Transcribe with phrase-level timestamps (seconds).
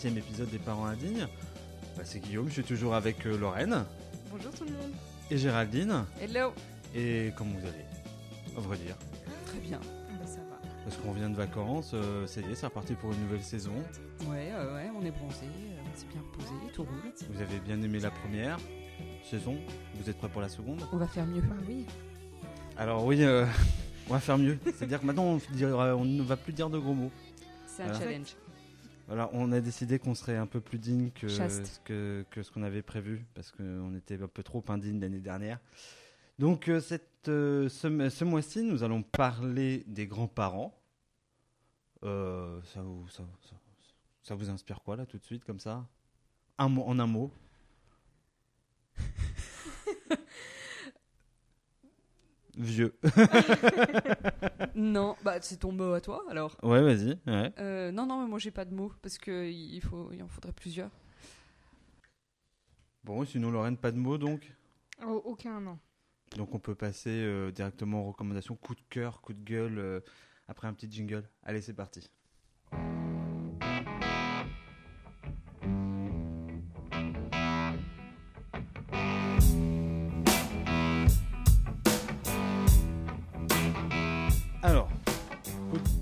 [0.00, 1.26] septième épisode des Parents Indignes.
[1.94, 3.84] Bah, c'est Guillaume, je suis toujours avec euh, Lorraine
[4.30, 4.92] Bonjour tout le monde.
[5.30, 6.06] et Géraldine.
[6.18, 6.54] Hello.
[6.94, 7.84] Et comment vous allez?
[8.56, 8.96] À vrai dire.
[9.44, 9.78] Très bien.
[9.78, 10.56] Bah, ça va.
[10.84, 13.74] Parce qu'on revient de vacances, euh, ça y est, c'est reparti pour une nouvelle saison.
[14.22, 17.12] Ouais, ouais, ouais, on est bronzé, euh, on s'est bien reposé, tout roule.
[17.30, 18.56] Vous avez bien aimé la première
[19.28, 19.58] saison,
[19.96, 20.82] vous êtes prêts pour la seconde?
[20.94, 21.42] On va faire mieux.
[21.68, 21.84] oui.
[22.78, 23.44] Alors oui, euh,
[24.08, 24.58] on va faire mieux.
[24.64, 27.10] C'est-à-dire que maintenant on, dira- on ne va plus dire de gros mots.
[27.66, 28.00] C'est un Voilà.
[28.00, 28.34] challenge.
[29.10, 31.82] Voilà, on a décidé qu'on serait un peu plus digne que Chaste.
[31.84, 35.58] que, que ce qu'on avait prévu, parce qu'on était un peu trop indigne l'année dernière.
[36.38, 40.80] Donc, euh, cette, euh, ce, ce mois-ci, nous allons parler des grands-parents.
[42.04, 43.56] Euh, ça, vous, ça, ça-
[44.22, 45.84] ça vous inspire quoi, là, tout de suite, comme ça?
[46.58, 47.32] Un mot, En un mot
[52.60, 52.94] Vieux.
[54.74, 56.58] non, bah c'est ton mot à toi alors.
[56.62, 57.18] Ouais, vas-y.
[57.26, 57.52] Ouais.
[57.58, 60.28] Euh, non, non, mais moi j'ai pas de mots parce que il faut, il en
[60.28, 60.90] faudrait plusieurs.
[63.02, 64.52] Bon, sinon, Lorraine, pas de mots, donc?
[65.02, 65.78] Oh, aucun, non.
[66.36, 70.00] Donc on peut passer euh, directement aux recommandations coup de cœur, coup de gueule, euh,
[70.46, 71.28] après un petit jingle.
[71.42, 72.10] Allez, c'est parti.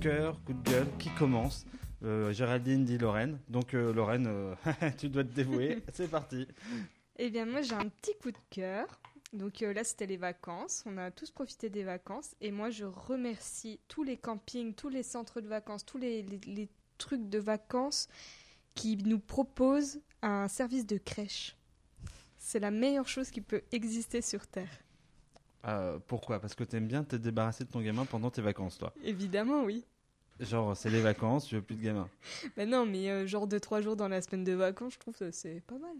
[0.08, 1.66] Cœur, coup de gueule, qui commence
[2.04, 3.38] Euh, Géraldine dit Lorraine.
[3.48, 4.54] Donc euh, Lorraine, euh,
[4.98, 5.82] tu dois te dévouer.
[5.92, 6.46] c'est parti.
[7.16, 8.86] Eh bien, moi, j'ai un petit coup de cœur.
[9.32, 10.84] Donc euh, là, c'était les vacances.
[10.86, 12.34] On a tous profité des vacances.
[12.40, 16.40] Et moi, je remercie tous les campings, tous les centres de vacances, tous les, les-
[16.46, 16.68] les
[16.98, 18.08] trucs de vacances
[18.74, 21.56] qui nous proposent un service de crèche.
[22.38, 24.70] C'est la meilleure chose qui peut exister sur Terre.
[25.66, 26.38] Euh, pourquoi?
[26.40, 28.94] Parce que t'aimes bien te débarrasser de ton gamin pendant tes vacances, toi?
[29.02, 29.84] Évidemment, oui.
[30.40, 32.08] Genre, c'est les vacances, tu veux plus de gamin.
[32.56, 35.30] Mais non, mais euh, genre 2-3 jours dans la semaine de vacances, je trouve que
[35.32, 35.96] c'est pas mal.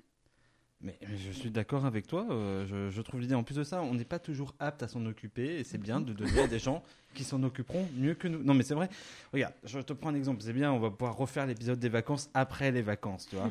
[0.80, 2.24] Mais, mais je suis d'accord avec toi.
[2.30, 3.34] euh, je, je trouve l'idée.
[3.34, 6.00] En plus de ça, on n'est pas toujours apte à s'en occuper et c'est bien
[6.00, 6.84] de donner à des gens
[7.14, 8.44] qui s'en occuperont mieux que nous.
[8.44, 8.88] Non, mais c'est vrai.
[9.32, 10.40] Regarde, je te prends un exemple.
[10.40, 13.50] C'est bien, on va pouvoir refaire l'épisode des vacances après les vacances, tu vois.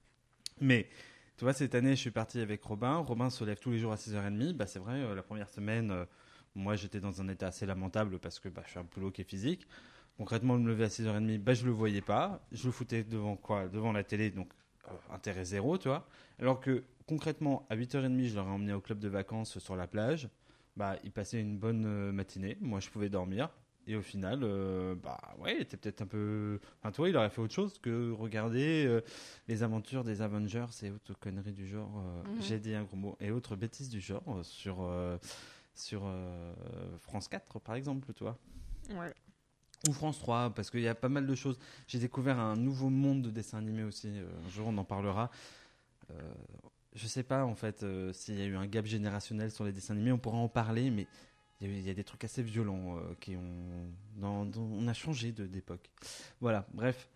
[0.60, 0.88] mais.
[1.36, 2.96] Tu vois, cette année, je suis parti avec Robin.
[2.96, 4.54] Robin se lève tous les jours à 6h30.
[4.54, 6.04] Bah, c'est vrai, euh, la première semaine, euh,
[6.56, 9.20] moi, j'étais dans un état assez lamentable parce que bah, je suis un boulot qui
[9.20, 9.68] est physique.
[10.18, 12.40] Concrètement, me lever à 6h30, bah, je le voyais pas.
[12.52, 13.68] Je le foutais devant quoi?
[13.68, 14.48] Devant la télé, donc
[14.88, 16.06] euh, intérêt zéro, tu vois.
[16.40, 20.28] Alors que concrètement, à 8h30, je l'aurais emmené au club de vacances sur la plage.
[20.76, 22.58] Bah, il passait une bonne euh, matinée.
[22.60, 23.48] Moi, je pouvais dormir.
[23.86, 26.60] Et au final, euh, bah ouais, il était peut-être un peu.
[26.80, 29.00] Enfin, toi, il aurait fait autre chose que regarder euh,
[29.46, 31.90] les aventures des Avengers et autres conneries du genre.
[31.96, 32.42] euh, Mhm.
[32.42, 33.16] J'ai dit un gros mot.
[33.20, 34.86] Et autres bêtises du genre sur,
[35.74, 36.02] sur
[37.02, 38.36] France 4, par exemple, tu vois.
[38.90, 39.14] Ouais.
[39.86, 41.58] Ou France 3, parce qu'il y a pas mal de choses.
[41.86, 44.08] J'ai découvert un nouveau monde de dessins animés aussi.
[44.08, 45.30] euh, un jour, on en parlera.
[46.10, 46.32] Euh,
[46.98, 49.72] je sais pas, en fait, euh, s'il y a eu un gap générationnel sur les
[49.72, 50.12] dessins animés.
[50.12, 51.06] On pourra en parler, mais
[51.60, 53.92] il y a, des trucs assez violents euh, qui ont.
[54.22, 55.90] on a changé d'époque.
[56.40, 57.08] Voilà, bref.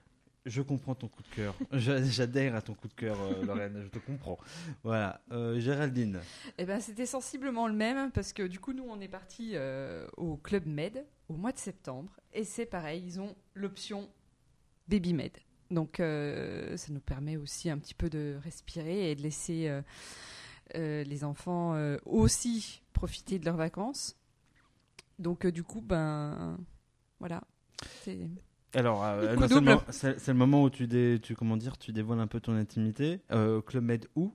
[0.44, 1.54] Je comprends ton coup de cœur.
[1.72, 3.80] J'adhère à ton coup de cœur, euh, Lorraine.
[3.84, 4.38] Je te comprends.
[4.82, 5.20] Voilà.
[5.58, 6.18] Géraldine.
[6.58, 9.54] Eh ben c'était sensiblement le même parce que du coup nous on est parti
[10.16, 14.08] au club Med au mois de septembre et c'est pareil ils ont l'option
[14.88, 15.32] Baby Med.
[15.70, 19.80] Donc euh, ça nous permet aussi un petit peu de respirer et de laisser euh,
[20.76, 24.16] euh, les enfants aussi profiter de leurs vacances.
[25.18, 26.58] Donc du coup ben
[27.18, 27.42] voilà.
[28.74, 29.04] Alors,
[29.90, 33.20] c'est, le moment où tu, dé, tu, comment dire, tu dévoiles un peu ton intimité.
[33.66, 34.32] Club Med où?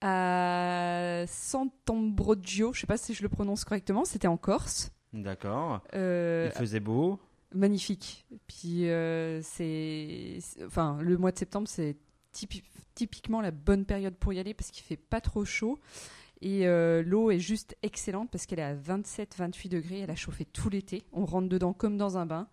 [0.00, 5.80] À Sant'Ambrogio je sais pas si je le prononce correctement c'était en Corse D'accord.
[5.94, 7.18] Euh, Il faisait beau.
[7.52, 8.24] magnifique.
[8.46, 11.96] Puis euh, c'est, c'est- enfin, le mois de septembre, c'est
[12.32, 12.62] typi-
[12.94, 15.78] typiquement la bonne période pour y aller parce qu'il fait pas trop chaud
[16.42, 19.98] et euh, l'eau est juste excellente parce qu'elle est à 27-28 degrés.
[20.00, 21.02] Elle a chauffé tout l'été.
[21.12, 22.46] On rentre dedans comme dans un bain.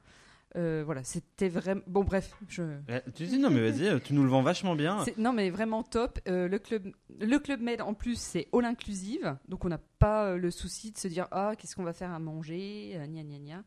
[0.55, 1.81] Euh, voilà, c'était vraiment.
[1.87, 2.63] Bon, bref, je.
[2.87, 5.03] Eh, Tu dis non, mais vas-y, euh, tu nous le vends vachement bien.
[5.17, 6.19] Non, mais vraiment top.
[6.27, 6.87] Euh, le, club,
[7.19, 9.37] le Club Med, en plus, c'est all inclusive.
[9.49, 12.19] Donc, on n'a pas le souci de se dire Ah, qu'est-ce qu'on va faire à
[12.19, 13.63] manger Gna gna gna.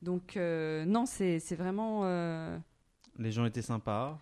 [0.00, 2.04] Donc, euh, non, c'est vraiment.
[3.18, 4.18] Les gens étaient sympas.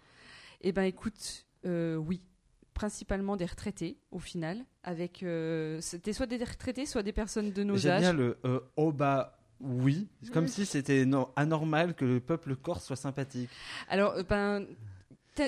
[0.63, 2.23] Eh ben, écoute, oui.
[2.73, 4.65] Principalement des retraités, au final.
[4.83, 5.25] Avec.
[5.81, 8.01] C'était soit des retraités, soit des personnes de nos J'aime âges.
[8.01, 8.37] bien le
[8.93, 10.09] bah oui.
[10.33, 10.51] Comme Oui.
[10.51, 13.51] si c'était no- anormal que le peuple corse soit sympathique.
[13.89, 14.67] Alors, euh, ben,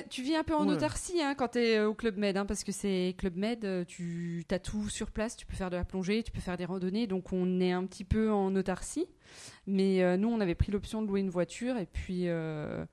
[0.09, 0.73] tu vis un peu en Ouais.
[0.75, 3.85] autarcie hein, quand tu es au Club Med, hein, parce que c'est Club Med, euh,
[3.85, 6.65] tu as tout sur place, tu peux faire de la plongée, tu peux faire des
[6.65, 9.05] randonnées, donc on est un petit peu en autarcie.
[9.65, 12.85] Mais euh, nous, on avait pris l'option de louer une voiture, et puis, euh,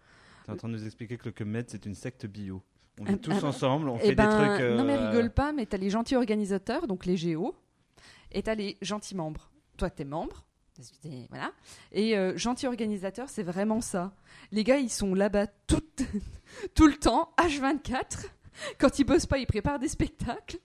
[0.46, 2.62] T'es en train de nous expliquer que le Club Med, c'est une secte bio.
[3.00, 4.60] On Ah, est tous ah, ensemble, on Eh fait ben, des trucs.
[4.60, 7.56] euh, Non mais rigole pas, mais t'as les gentils organisateurs, donc les géos,
[8.30, 9.50] et t'as les gentils membres.
[9.76, 10.53] Toi membre, parce que t'es-
[11.28, 11.52] voilà.
[11.92, 14.14] Et euh, gentil organisateur, c'est vraiment ça.
[14.52, 15.82] Les gars, ils sont là-bas tout,
[16.74, 18.26] tout le temps, H24.
[18.78, 20.58] Quand ils bossent pas, ils préparent des spectacles.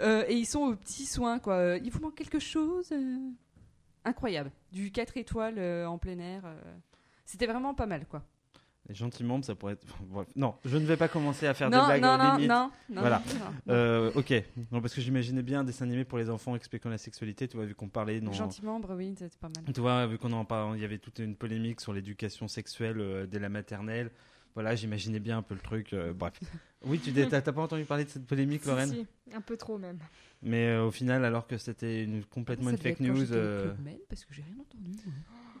[0.00, 1.76] Euh, et ils sont aux petits soins, quoi.
[1.82, 3.30] Il vous manque quelque chose euh?
[4.04, 4.50] Incroyable.
[4.72, 6.42] Du 4 étoiles en plein air.
[7.24, 8.22] C'était vraiment pas mal, quoi.
[8.88, 9.86] Les gentils membres, ça pourrait être.
[10.10, 10.26] Bref.
[10.36, 12.48] Non, je ne vais pas commencer à faire non, des blagues non, non, limites.
[12.50, 13.22] non, non, Voilà.
[13.26, 13.74] non, non.
[13.74, 14.34] Euh, ok,
[14.72, 17.56] non, parce que j'imaginais bien un dessin animé pour les enfants expliquant la sexualité, tu
[17.56, 18.32] vois, vu qu'on parlait dans.
[18.32, 19.72] Gentil membre, oui, c'était pas mal.
[19.72, 23.00] Tu vois, vu qu'on en parle, il y avait toute une polémique sur l'éducation sexuelle
[23.00, 24.10] euh, dès la maternelle.
[24.54, 25.92] Voilà, j'imaginais bien un peu le truc.
[25.92, 26.38] euh, bref.
[26.86, 29.98] Oui, tu n'as pas entendu parler de cette polémique, Lorraine si, un peu trop même.
[30.42, 33.26] Mais au final, alors que c'était une, complètement Ça une devait fake quand news.
[33.26, 34.92] Club Med, parce que j'ai rien entendu.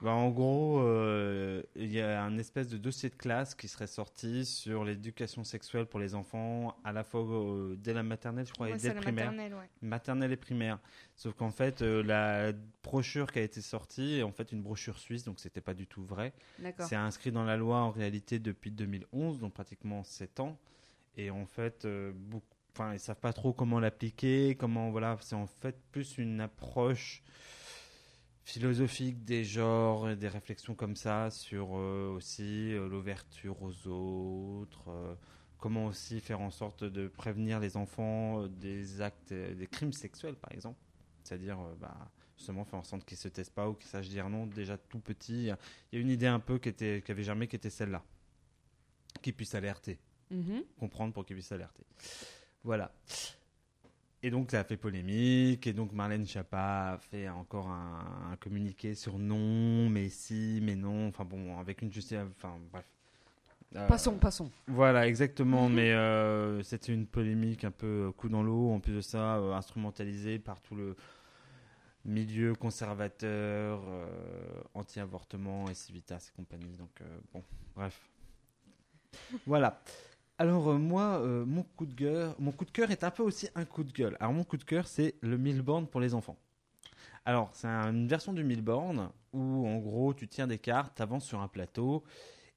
[0.04, 3.86] Bah, en gros, euh, il y a un espèce de dossier de classe qui serait
[3.86, 8.52] sorti sur l'éducation sexuelle pour les enfants, à la fois euh, dès la maternelle, je
[8.52, 9.30] crois, Ouais, et dès la le primaire.
[9.32, 9.70] maternelle, ouais.
[9.80, 10.78] Maternelle et primaire.
[11.16, 12.52] Sauf qu'en fait, euh, la
[12.82, 15.86] brochure qui a été sortie est en fait une brochure suisse, donc c'était pas du
[15.86, 16.34] tout vrai.
[16.80, 20.58] C'est inscrit dans la loi en réalité depuis 2011, donc pratiquement 7 ans.
[21.16, 25.46] Et en fait, beaucoup, enfin, ils savent pas trop comment l'appliquer, comment voilà, c'est en
[25.46, 27.22] fait plus une approche
[28.44, 34.88] philosophique des genres, et des réflexions comme ça sur euh, aussi euh, l'ouverture aux autres,
[34.88, 35.14] euh,
[35.58, 40.52] comment aussi faire en sorte de prévenir les enfants des actes, des crimes sexuels par
[40.52, 40.78] exemple,
[41.22, 44.46] c'est-à-dire bah, justement faire en sorte qu'ils se testent pas ou qu'ils sachent dire non
[44.46, 45.44] déjà tout petit.
[45.44, 48.04] Il y a une idée un peu qui était, avait germé, qui était celle-là,
[49.22, 49.98] qui puisse alerter
[50.30, 50.64] Mhm.
[50.78, 51.84] comprendre pour qu'ils puissent alerter.
[52.62, 52.92] Voilà.
[54.24, 55.66] Et donc, ça a fait polémique.
[55.66, 60.74] Et donc, Marlène Schiappa a fait encore un, un communiqué sur non, mais si, mais
[60.74, 61.08] non.
[61.08, 62.16] Enfin, bon, avec une justice.
[62.34, 62.86] Enfin, bref.
[63.76, 64.50] Euh, Passons, passons.
[64.66, 65.68] Voilà, exactement.
[65.68, 68.70] mais euh, c'était une polémique un peu coup dans l'eau.
[68.72, 70.96] En plus de ça, euh, instrumentalisée par tout le
[72.06, 74.06] milieu conservateur, euh,
[74.72, 76.76] anti-avortement et civitas et compagnie.
[76.78, 77.42] Donc, euh, bon,
[77.76, 78.00] bref.
[79.46, 79.82] voilà.
[80.38, 83.22] Alors euh, moi, euh, mon coup de cœur, mon coup de cœur est un peu
[83.22, 84.16] aussi un coup de gueule.
[84.20, 86.36] Alors mon coup de cœur, c'est le Milborn pour les enfants.
[87.24, 91.26] Alors c'est un- une version du Milborn où en gros tu tires des cartes, avances
[91.26, 92.04] sur un plateau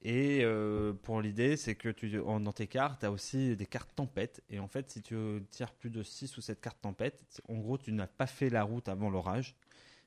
[0.03, 3.93] et euh, pour l'idée c'est que tu, dans tes cartes, tu as aussi des cartes
[3.95, 5.15] tempête et en fait si tu
[5.51, 8.63] tires plus de 6 ou 7 cartes tempête, en gros tu n'as pas fait la
[8.63, 9.55] route avant l'orage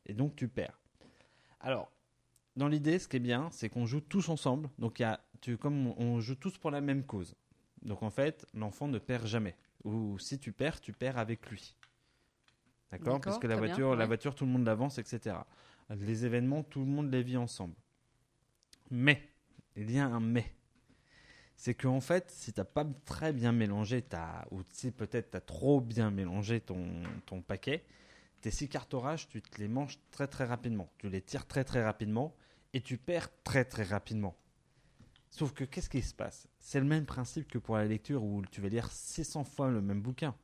[0.06, 0.78] et donc tu perds.
[1.60, 1.90] Alors
[2.56, 4.70] dans l'idée, ce qui est bien, c'est qu'on joue tous ensemble.
[4.78, 5.02] Donc,
[5.60, 7.34] comme on joue tous pour la même cause.
[7.82, 9.56] Donc, en fait, l'enfant ne perd jamais.
[9.84, 11.76] Ou si tu perds, tu perds avec lui.
[12.90, 13.20] D'accord?
[13.20, 15.36] Parce que la bien, voiture, la voiture, tout le monde l'avance, etc.
[15.90, 17.74] Les événements, tout le monde les vit ensemble.
[18.90, 19.28] Mais,
[19.76, 20.52] il y a un mais.
[21.56, 25.80] C'est qu'en fait, si t'as pas très bien mélangé ta, ou si peut-être t'as trop
[25.80, 27.84] bien mélangé ton, ton paquet,
[28.40, 30.90] tes six cartes orage, tu te les manges très très rapidement.
[30.98, 32.34] Tu les tires très très rapidement
[32.72, 34.34] et tu perds très très rapidement.
[35.30, 36.48] Sauf que qu'est-ce qui se passe?
[36.58, 39.80] C'est le même principe que pour la lecture où tu vas lire 600 fois le
[39.80, 40.34] même bouquin.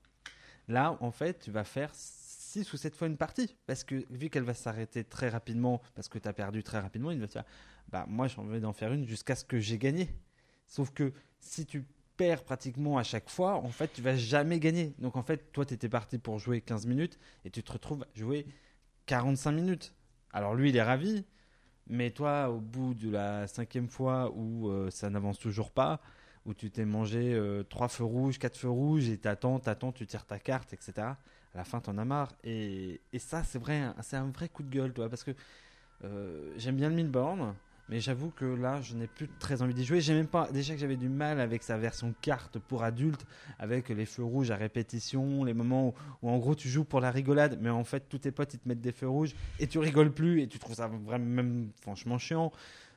[0.68, 3.56] Là, en fait, tu vas faire 6 ou 7 fois une partie.
[3.66, 7.10] Parce que vu qu'elle va s'arrêter très rapidement, parce que tu as perdu très rapidement,
[7.10, 7.44] il va te dire
[7.88, 10.08] Bah, moi, j'ai envie d'en faire une jusqu'à ce que j'ai gagné.
[10.66, 11.84] Sauf que si tu
[12.16, 14.94] perds pratiquement à chaque fois, en fait, tu vas jamais gagner.
[14.98, 18.02] Donc, en fait, toi, tu étais parti pour jouer 15 minutes et tu te retrouves
[18.02, 18.46] à jouer
[19.06, 19.94] 45 minutes.
[20.32, 21.24] Alors, lui, il est ravi.
[21.88, 26.00] Mais toi, au bout de la cinquième fois où euh, ça n'avance toujours pas,
[26.44, 30.06] où tu t'es mangé euh, trois feux rouges, quatre feux rouges, et t'attends, t'attends, tu
[30.06, 30.92] tires ta carte, etc.
[30.98, 31.16] À
[31.54, 32.32] la fin, t'en as marre.
[32.44, 35.32] Et, et ça, c'est vrai, c'est un vrai coup de gueule, toi, parce que
[36.04, 37.54] euh, j'aime bien le Milborn,
[37.88, 40.00] mais j'avoue que là, je n'ai plus très envie d'y jouer.
[40.00, 43.24] J'ai même pas, déjà que j'avais du mal avec sa version carte pour adultes,
[43.58, 47.00] avec les feux rouges à répétition, les moments où, où en gros tu joues pour
[47.00, 49.66] la rigolade, mais en fait tous tes potes ils te mettent des feux rouges et
[49.66, 52.50] tu rigoles plus et tu trouves ça vraiment même franchement chiant.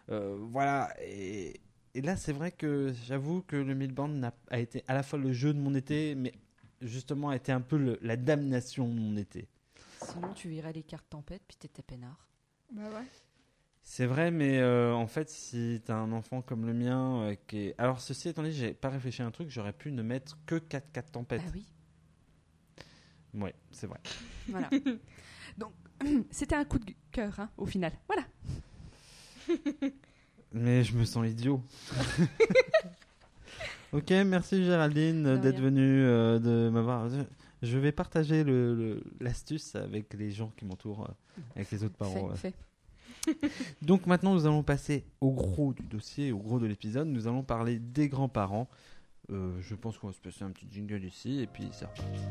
[0.10, 0.92] Euh, voilà.
[1.04, 1.60] Et,
[1.94, 5.20] et là, c'est vrai que j'avoue que le Milband n'a- a été à la fois
[5.20, 6.34] le jeu de mon été, mais
[6.82, 9.48] justement a été un peu le- la damnation de mon été.
[10.02, 12.28] Sinon, tu irais les cartes tempête, puis t'étais peinard.
[12.72, 13.06] Bah ouais.
[13.84, 17.68] C'est vrai, mais euh, en fait, si t'as un enfant comme le mien, euh, qui
[17.68, 17.76] est...
[17.80, 20.56] alors ceci étant dit, j'ai pas réfléchi à un truc, j'aurais pu ne mettre que
[20.56, 21.42] 4 4 tempêtes.
[21.44, 21.66] Bah oui,
[23.34, 24.00] Ouais, c'est vrai.
[24.48, 24.70] voilà.
[25.58, 25.74] Donc,
[26.32, 27.92] c'était un coup de cœur, hein, au final.
[28.08, 28.26] Voilà.
[30.54, 31.62] Mais je me sens idiot.
[33.94, 37.10] ok, merci Géraldine d'être venue, euh, de m'avoir.
[37.62, 41.98] Je vais partager le- le- l'astuce avec les gens qui m'entourent, euh, avec les autres
[41.98, 42.30] parents.
[42.36, 42.56] Fait, fait.
[43.82, 47.08] Donc maintenant, nous allons passer au gros du dossier, au gros de l'épisode.
[47.08, 48.70] Nous allons parler des grands-parents.
[49.32, 52.22] Euh, je pense qu'on va se passer un petit jingle ici et puis c'est reparti.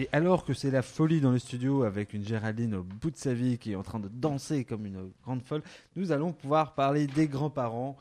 [0.00, 3.18] Et alors que c'est la folie dans le studio avec une Géraldine au bout de
[3.18, 5.60] sa vie qui est en train de danser comme une grande folle,
[5.94, 7.98] nous allons pouvoir parler des grands-parents.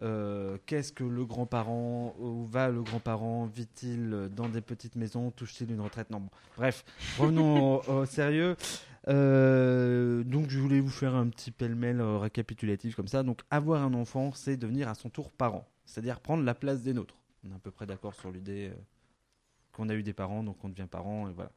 [0.00, 5.70] Euh, Qu'est-ce que le grand-parent Où va le grand-parent Vit-il dans des petites maisons Touche-t-il
[5.70, 6.08] une retraite?
[6.08, 6.30] Non, bon.
[6.56, 6.86] Bref,
[7.18, 8.56] revenons au, au sérieux.
[9.08, 13.22] Euh, donc, je voulais vous faire un petit pêle-mêle euh, récapitulatif comme ça.
[13.22, 16.94] Donc, avoir un enfant, c'est devenir à son tour parent, c'est-à-dire prendre la place des
[16.94, 17.18] nôtres.
[17.44, 18.80] On est à peu près d'accord sur l'idée euh,
[19.72, 21.50] qu'on a eu des parents, donc on devient parent, et voilà.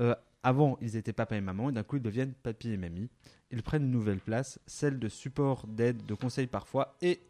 [0.00, 3.08] Euh, avant, ils étaient papa et maman, et d'un coup, ils deviennent papy et mamie.
[3.50, 7.20] Ils prennent une nouvelle place, celle de support, d'aide, de conseil parfois, et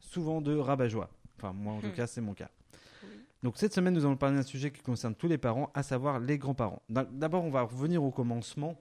[0.00, 1.08] souvent de rabat-joie.
[1.38, 1.92] Enfin, moi, en tout Hmm.
[1.92, 2.50] cas, c'est mon cas.
[3.42, 6.18] Donc, cette semaine, nous allons parler d'un sujet qui concerne tous les parents, à savoir
[6.18, 6.82] les grands-parents.
[6.88, 8.80] D'a- D'abord, on va revenir au commencement.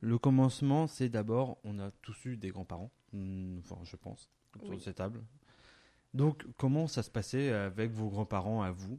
[0.00, 4.70] Le commencement, c'est d'abord, on a tous eu des grands-parents, Hmm, enfin, je pense, autour
[4.70, 4.76] Oui.
[4.76, 5.20] de cette table.
[6.14, 8.98] Donc, comment ça se passait avec vos grands-parents à vous?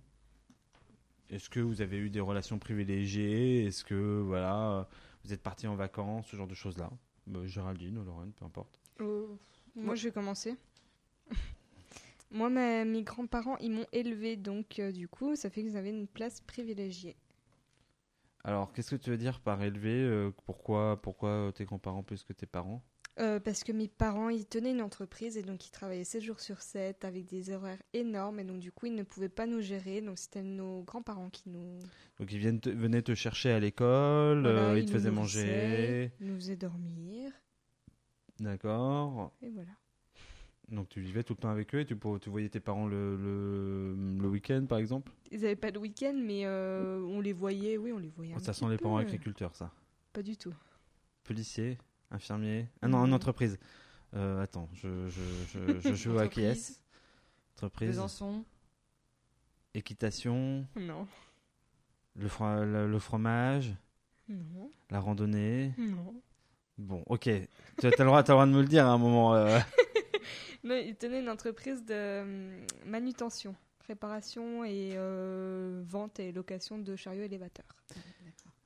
[1.31, 3.65] Est-ce que vous avez eu des relations privilégiées?
[3.65, 4.88] Est-ce que, voilà,
[5.23, 6.91] vous êtes partis en vacances, ce genre de choses-là
[7.33, 8.79] Euh, Géraldine ou Lorraine, peu importe.
[9.00, 9.27] Euh,
[9.75, 10.55] moi, je vais commencer.
[12.31, 15.75] Moi, ma- mes grands-parents, ils m'ont élevé, donc euh, du coup, ça fait que vous
[15.75, 17.17] avez une place privilégiée.
[18.43, 22.31] Alors, qu'est-ce que tu veux dire par élevé Euh, Pourquoi, pourquoi tes grands-parents plus que
[22.33, 22.81] tes parents?
[23.20, 26.39] Euh, parce que mes parents, ils tenaient une entreprise et donc ils travaillaient 7 jours
[26.39, 29.60] sur 7 avec des horaires énormes et donc du coup, ils ne pouvaient pas nous
[29.62, 30.01] gérer.
[30.01, 31.77] Donc c'était nos grands-parents qui nous,
[32.20, 35.12] Donc, ils viennent te- venaient te chercher à l'école, Voilà, euh, ils ils te faisaient
[35.12, 36.12] manger.
[36.22, 37.32] nous faisaient dormir.
[38.39, 39.34] D'accord.
[39.41, 39.72] Et voilà.
[40.70, 41.96] Donc, tu vivais tout le temps avec eux et tu,
[42.30, 45.12] voyais tes parents le, le, le week-end, par exemple?
[45.30, 48.34] Ils n'avaient pas de week-end, mais euh, on les voyait, oui, on les voyait.
[48.34, 49.74] un Ça petit sent les parents agriculteurs, ça.
[50.13, 50.53] Pas du tout.
[51.25, 51.77] Policier,
[52.12, 52.68] infirmier.
[52.82, 53.13] Ah non, en Mhm.
[53.13, 53.58] entreprise.
[54.13, 55.22] Euh, attends, je, je,
[55.53, 56.70] je, je joue à qui Entreprise.
[56.70, 57.89] est Entreprise.
[57.89, 58.44] Besançon.
[59.74, 61.08] Équitation, Non.
[62.18, 63.74] le, fro- le, le fromage,
[64.27, 64.70] Non.
[64.89, 65.74] la randonnée.
[65.77, 66.13] Non.
[66.77, 67.30] Bon, ok.
[67.80, 69.34] Tu as le droit, t'as le droit de me le dire à un moment.
[69.36, 69.60] euh.
[70.63, 73.56] Non, ils tenaient une entreprise de hum, manutention,
[73.88, 77.65] réparation et euh, vente et location de chariots élévateurs.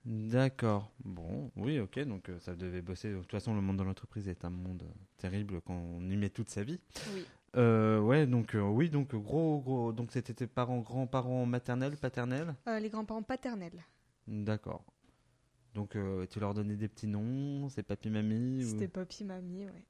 [0.05, 0.91] D'accord.
[1.03, 1.99] Bon, oui, ok.
[2.05, 3.11] Donc euh, ça devait bosser.
[3.11, 6.15] De toute façon, le monde de l'entreprise est un monde euh, terrible quand on y
[6.15, 6.79] met toute sa vie.
[7.13, 7.25] Oui.
[7.57, 9.91] Euh, ouais, donc euh, oui, donc gros, gros.
[9.93, 12.53] Donc c'était tes parents, grands-parents maternels, paternels?
[12.79, 13.83] Les grands-parents paternels.
[14.27, 14.83] D'accord.
[15.73, 15.97] Donc
[16.29, 18.63] tu leur donnais des petits noms, c'est papy, mamie.
[18.63, 19.85] ou- C'était papy, mamie, ouais.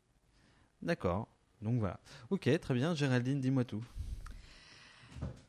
[0.81, 1.27] D'accord.
[1.61, 1.99] Donc voilà.
[2.29, 2.95] Ok, très bien.
[2.95, 3.83] Géraldine, dis-moi tout.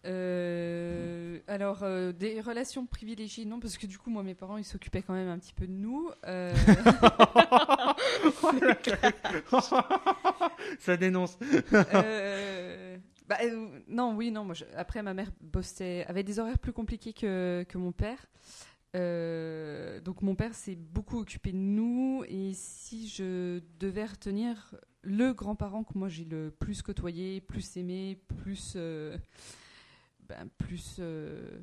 [0.04, 4.64] Euh, alors, euh, des relations privilégiées, non, parce que du coup, moi, mes parents, ils
[4.64, 6.10] s'occupaient quand même un petit peu de nous.
[6.26, 6.52] Euh,
[10.78, 11.38] Ça dénonce.
[13.28, 13.36] bah,
[13.88, 14.44] non, oui, non.
[14.44, 18.18] Moi, je- après, ma mère bossait, avait des horaires plus compliqués que, que mon père.
[20.04, 22.24] Donc, mon père s'est beaucoup occupé de nous.
[22.28, 24.74] Et si je devais retenir
[25.06, 28.74] le grand-parent que moi j'ai le plus côtoyé, plus aimé, plus.
[28.76, 29.16] euh,
[30.28, 30.96] ben, plus.
[30.98, 31.60] euh,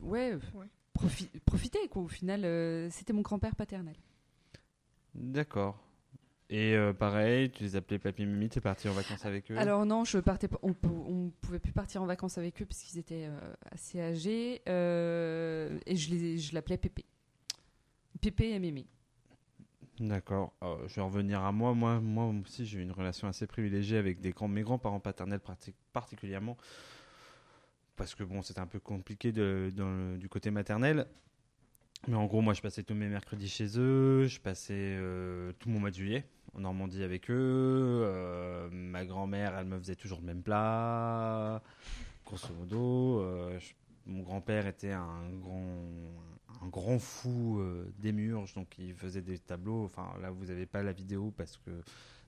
[0.00, 0.38] ouais.
[0.54, 0.66] Ouais.
[0.94, 2.02] profi- profiter, quoi.
[2.02, 3.96] Au final, euh, c'était mon grand-père paternel.
[5.14, 5.78] D'accord.
[6.50, 9.58] Et euh, pareil, tu les appelais papy, mamie, t'es parti en vacances avec eux?
[9.58, 12.98] Alors non, je partais, on, on pouvait plus partir en vacances avec eux parce qu'ils
[12.98, 17.04] étaient euh, assez âgés euh, et je les, je l'appelais Pépé.
[18.22, 18.86] Pépé et Mémé.
[20.00, 20.52] D'accord.
[20.62, 21.74] Euh, je vais revenir à moi.
[21.74, 26.56] Moi, moi aussi, j'ai eu une relation assez privilégiée avec mes grands-parents paternels parti- particulièrement.
[27.96, 31.06] Parce que bon, c'était un peu compliqué du côté maternel.
[32.06, 34.26] Mais en gros, moi, je passais tous mes mercredis chez eux.
[34.28, 36.24] Je passais euh, tout mon mois de juillet
[36.54, 37.34] en Normandie avec eux.
[38.04, 41.60] Euh, ma grand-mère, elle me faisait toujours le même plat.
[42.24, 43.24] Grosso modo,
[44.06, 45.74] mon grand-père était un grand,
[46.62, 49.84] un grand fou euh, des murges, donc il faisait des tableaux.
[49.84, 51.70] Enfin, là, vous n'avez pas la vidéo parce que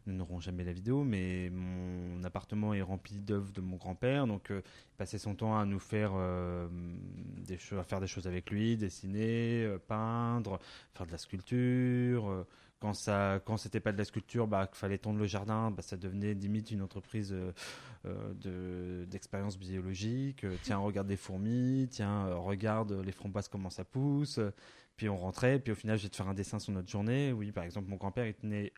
[0.07, 4.51] nous n'aurons jamais la vidéo, mais mon appartement est rempli d'œuvres de mon grand-père, donc
[4.51, 6.69] euh, il passait son temps à nous faire euh,
[7.47, 10.59] des choses, à faire des choses avec lui, dessiner, peindre,
[10.95, 12.47] faire de la sculpture.
[12.81, 15.83] Quand ça, quand c'était pas de la sculpture, bah, qu'il fallait tondre le jardin, bah,
[15.83, 17.53] ça devenait limite une entreprise euh,
[18.07, 20.45] euh, de d'expérience biologique.
[20.45, 24.41] Euh, tiens, regarde les fourmis, tiens, regarde les framboises comment ça pousse.
[24.97, 27.33] Puis on rentrait, puis au final, je vais te faire un dessin sur notre journée.
[27.33, 28.73] Oui, par exemple, mon grand-père, il tenait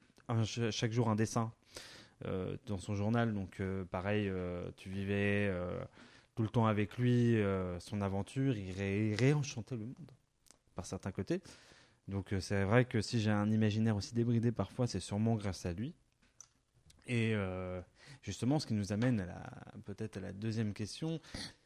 [0.70, 1.52] chaque jour un dessin
[2.66, 3.34] dans son journal.
[3.34, 4.30] Donc, pareil,
[4.76, 5.52] tu vivais
[6.36, 7.42] tout le temps avec lui,
[7.80, 8.56] son aventure.
[8.56, 10.12] Il réenchantait le monde
[10.76, 11.42] par certains côtés.
[12.08, 15.66] Donc, euh, c'est vrai que si j'ai un imaginaire aussi débridé parfois, c'est sûrement grâce
[15.66, 15.94] à lui.
[17.06, 17.80] Et euh,
[18.22, 19.26] justement, ce qui nous amène
[19.84, 21.20] peut-être à la deuxième question,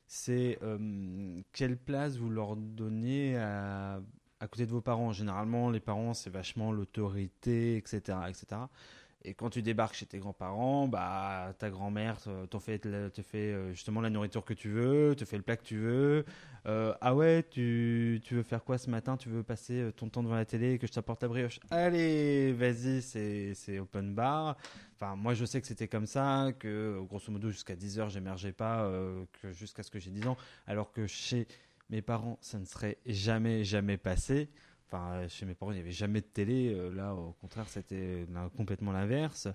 [0.06, 4.00] c'est euh, quelle place vous leur donnez à,
[4.40, 5.12] à côté de vos parents?
[5.12, 8.62] Généralement, les parents, c'est vachement l'autorité, etc., etc.
[9.26, 14.08] Et quand tu débarques chez tes grands-parents, bah, ta grand-mère te, fait, euh, justement la
[14.08, 16.24] nourriture que tu veux, te fait le plat que tu veux.
[16.66, 19.16] Euh, ah ouais, tu, tu veux faire quoi ce matin?
[19.16, 21.58] Tu veux passer euh, ton temps devant la télé et que je t'apporte ta brioche?
[21.72, 24.56] Allez, vas-y, c'est open bar.
[24.94, 28.88] Enfin, moi, je sais que c'était comme ça, que grosso modo, jusqu'à 10h, j'émergeais pas,
[29.50, 30.36] jusqu'à ce que j'ai 10 ans.
[30.68, 31.48] Alors que chez
[31.90, 34.48] mes parents, ça ne serait jamais, jamais passé.
[34.86, 36.72] Enfin, euh, chez mes parents, il n'y avait jamais de télé.
[36.74, 39.48] euh, là, au contraire, c'était là, complètement l'inverse.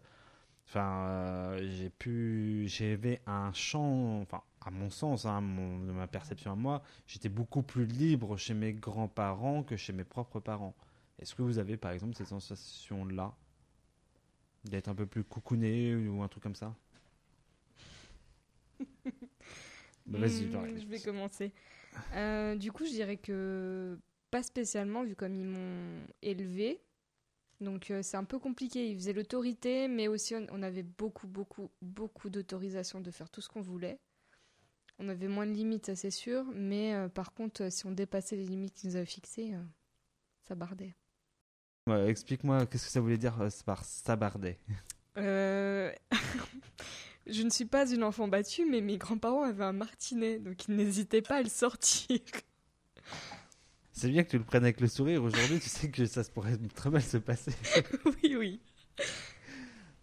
[0.68, 6.08] Enfin, euh, j'ai pu, j'avais un champ, enfin, à mon sens, hein, mon- de ma
[6.08, 10.76] perception à moi, j'étais beaucoup plus libre chez mes grands-parents que chez mes propres parents.
[11.20, 13.34] Est-ce que vous avez, par exemple, cette sensation-là
[14.66, 16.76] d'être un peu plus coucouné ou un truc comme ça?
[20.06, 20.78] Bah, Vas-y, Hmm.
[20.78, 21.54] Je vais commencer.
[22.14, 24.00] Euh, du coup, je dirais que
[24.32, 26.82] pas spécialement, vu comme ils m'ont élevé.
[27.60, 28.90] Donc, euh, c'est un peu compliqué.
[28.90, 33.42] Ils faisaient l'autorité, mais aussi on, on avait beaucoup, beaucoup, beaucoup d'autorisation de faire tout
[33.42, 34.00] ce qu'on voulait.
[35.04, 36.46] On avait moins de limites, ça c'est sûr.
[36.54, 39.64] Mais euh, par contre, euh, si on dépassait les limites qu'ils nous avaient fixées, euh,
[40.48, 40.96] ça bardait.
[41.88, 44.60] Ouais, Explique-moi, qu'est-ce que ça voulait dire par sabarder
[45.18, 45.92] Euh,
[47.28, 50.76] je ne suis pas une enfant battue, mais mes grands-parents avaient un martinet, donc ils
[50.76, 52.20] n'hésitaient pas à le sortir.
[53.94, 55.22] C'est bien que tu le prennes avec le sourire.
[55.24, 57.52] Aujourd'hui, tu sais que ça pourrait très mal se passer.
[58.24, 58.60] oui, oui.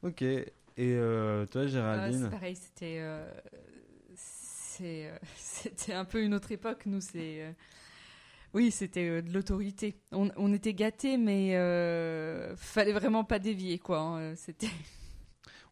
[0.02, 0.22] ok.
[0.22, 0.44] Et
[0.78, 3.28] euh, toi, Euh, Géraldine c'est pareil, c'était euh,
[4.14, 6.82] c'est, euh, c'était un peu une autre époque.
[6.86, 7.50] Nous, c'est euh,
[8.54, 9.96] oui, c'était euh, de l'autorité.
[10.12, 13.98] On, on était gâtés, mais euh, fallait vraiment pas dévier, quoi.
[14.00, 14.34] hein.
[14.36, 14.68] C'était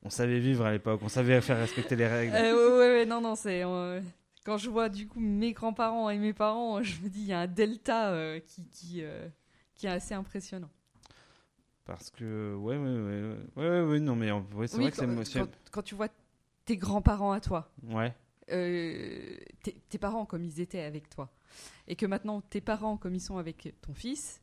[0.03, 2.35] On savait vivre à l'époque, on savait faire respecter les règles.
[2.35, 4.01] Euh, ouais, ouais, non, non, c'est euh,
[4.47, 7.33] quand je vois du coup mes grands-parents et mes parents, je me dis il y
[7.33, 9.29] a un delta euh, qui qui, euh,
[9.75, 10.71] qui est assez impressionnant.
[11.85, 14.97] Parce que, ouais, ouais, ouais, ouais, ouais, ouais, non, mais ouais, c'est Oui, vrai que
[14.97, 15.07] c'est.
[15.07, 16.09] quand, mo- c'est- quand, quand tu vois
[16.65, 18.13] tes grands-parents à toi, Ouais.
[18.53, 19.37] euh,
[19.89, 21.29] tes, parents comme ils étaient avec toi,
[21.89, 24.41] et que maintenant tes parents comme ils sont avec ton fils,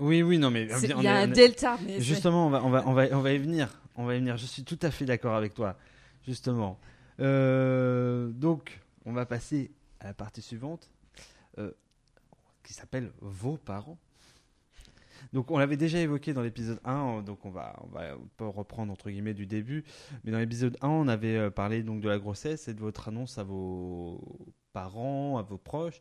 [0.00, 0.64] Oui, oui, non, mais.
[0.64, 1.76] il y a est- un delta.
[1.84, 3.80] Mais Justement, on va, on, va, on, va, on va y venir.
[3.96, 4.36] On va y venir.
[4.36, 5.76] Je suis tout à fait d'accord avec toi.
[6.24, 6.78] Justement.
[7.18, 10.90] Donc, on va passer à la partie suivante
[11.58, 11.72] euh,
[12.62, 13.98] qui s'appelle Vos parents.
[15.32, 19.34] Donc, on l'avait déjà évoqué dans l'épisode 1, donc on va, va reprendre entre guillemets
[19.34, 19.84] du début.
[20.22, 23.08] Mais dans l'épisode 1, on avait euh, parlé donc de la grossesse et de votre
[23.08, 26.00] annonce à vos parents, à vos proches.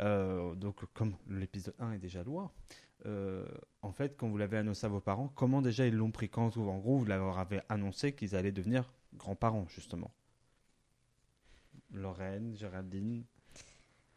[0.00, 2.52] Euh, donc, comme l'épisode 1 est déjà loin,
[3.06, 3.46] euh,
[3.80, 6.28] en fait, quand vous l'avez annoncé à vos parents, comment déjà ils l'ont pris?
[6.28, 10.12] Quand, en gros, vous leur avez annoncé qu'ils allaient devenir grands-parents, justement?
[11.92, 13.24] Lorraine, Géraldine.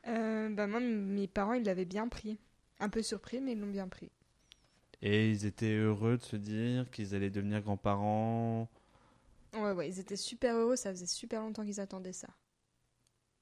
[0.08, 2.38] Euh, bah moi, mes parents, ils l'avaient bien pris.
[2.80, 4.12] Un peu surpris, mais ils l'ont bien pris.
[5.02, 8.70] Et ils étaient heureux de se dire qu'ils allaient devenir grands-parents.
[9.54, 10.76] Ouais, ouais, ils étaient super heureux.
[10.76, 12.30] Ça faisait super longtemps qu'ils attendaient ça.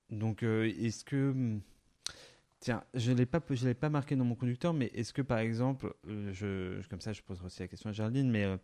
[0.10, 1.32] Donc, euh, est-ce que.
[1.32, 1.62] hum,
[2.60, 5.22] Tiens, je ne l'ai pas, je l'ai pas marqué dans mon conducteur, mais est-ce que
[5.22, 8.56] par exemple, euh, je, comme ça je poserai aussi la question à Géraldine, mais euh,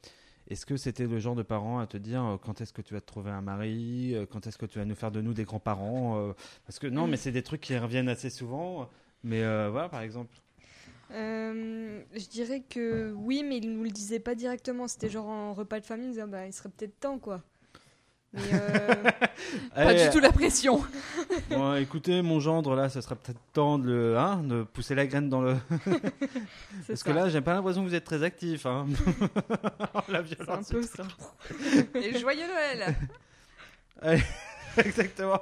[0.49, 2.93] est-ce que c'était le genre de parents à te dire euh, quand est-ce que tu
[2.93, 5.33] vas te trouver un mari, euh, quand est-ce que tu vas nous faire de nous
[5.33, 6.33] des grands-parents euh,
[6.65, 8.89] Parce que non, mais c'est des trucs qui reviennent assez souvent.
[9.23, 10.35] Mais euh, voilà, par exemple.
[11.12, 14.88] Euh, je dirais que oui, mais ils nous le disaient pas directement.
[14.88, 17.43] C'était genre en repas de famille, ils disaient bah, il serait peut-être temps, quoi.
[18.33, 18.95] Mais euh,
[19.75, 20.83] Pas Eh, du tout la pression.
[21.49, 25.07] bon, écoutez, mon gendre, là, ce serait peut-être temps de, le- hein, de pousser la
[25.07, 25.55] graine dans le.
[26.87, 27.05] Parce ça.
[27.09, 28.65] que là, j'ai pas l'impression que vous êtes très actif.
[28.65, 28.85] Hein.
[30.09, 30.69] la un violence.
[30.69, 31.03] peu ça.
[31.95, 32.95] Et joyeux Noël,
[34.77, 35.41] Exactement.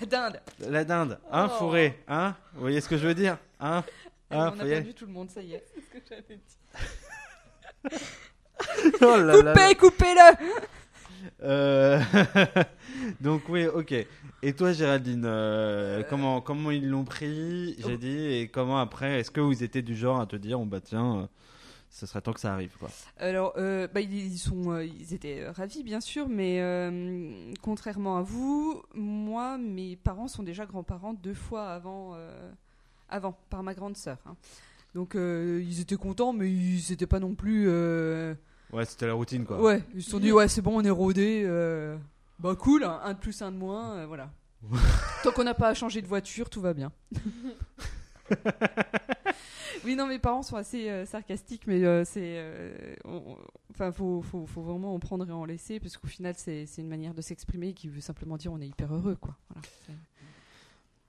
[0.00, 0.40] la dinde.
[0.68, 1.58] La dinde, hein, Oh.
[1.58, 3.82] fourré, hein Vous voyez ce que je veux dire Hein
[4.30, 5.64] Allez, Ah, on a perdu tout le monde, ça y est.
[5.74, 7.98] C'est ce que j'avais dit.
[9.00, 9.34] Oh là.
[9.54, 10.46] Coupez, coupez-le
[11.42, 12.00] Euh,
[13.20, 13.94] Donc oui, ok.
[14.42, 16.02] Et toi, Géraldine, euh, Euh.
[16.08, 19.94] comment comment ils l'ont pris J'ai dit et comment après Est-ce que vous étiez du
[19.96, 21.26] genre à te dire, oh bah tiens, euh,
[21.90, 22.74] ce serait temps que ça arrive.
[22.78, 22.88] Quoi?
[23.18, 26.60] Alors, bah, ils, sont, ils étaient ravis, bien sûr, mais
[27.60, 32.16] contrairement à vous, moi, mes parents sont déjà grands-parents deux fois avant,
[33.10, 34.16] avant par ma grande sœur.
[34.26, 34.34] hein.
[34.94, 37.68] Donc, ils étaient contents, mais ils n'étaient pas non plus.
[38.72, 39.60] Ouais, c'était la routine quoi.
[39.60, 41.42] Ouais, ils se sont dit, ouais, c'est bon, on est rodé.
[41.44, 41.96] euh,
[42.38, 44.30] bah, cool, hein, un de plus, un de moins, euh, voilà.
[45.22, 46.92] Tant qu'on n'a pas à changer de voiture, tout va bien.
[49.84, 52.36] oui, non, mes parents sont assez euh, sarcastiques, mais euh, c'est.
[52.38, 53.38] euh, on- on-
[53.74, 56.82] Enfin, faut, faut, faut vraiment en prendre et en laisser, parce qu'au final, c'est c'est
[56.82, 59.34] une manière de s'exprimer qui veut simplement dire on est hyper heureux, quoi.
[59.48, 59.92] Voilà, c'est-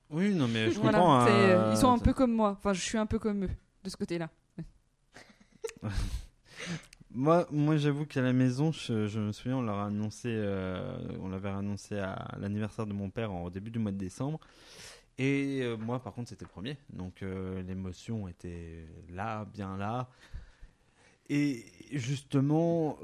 [0.10, 1.26] Oui, non mais je Voilà, comprends.
[1.26, 2.52] c'est, euh, hein, ils sont un peu comme moi.
[2.58, 3.50] Enfin, je suis un peu comme eux,
[3.84, 4.30] de ce côté-là.
[7.16, 9.60] Moi, moi j'avoue qu'à la maison, je, me souviens,
[10.26, 13.98] euh, on l'avait annoncé à l'anniversaire de mon père en- au début du mois de
[13.98, 14.40] décembre.
[15.20, 16.78] Et euh, moi, par contre, c'était le premier.
[16.92, 20.10] Donc euh, l'émotion était là, bien là.
[21.30, 22.98] Et justement,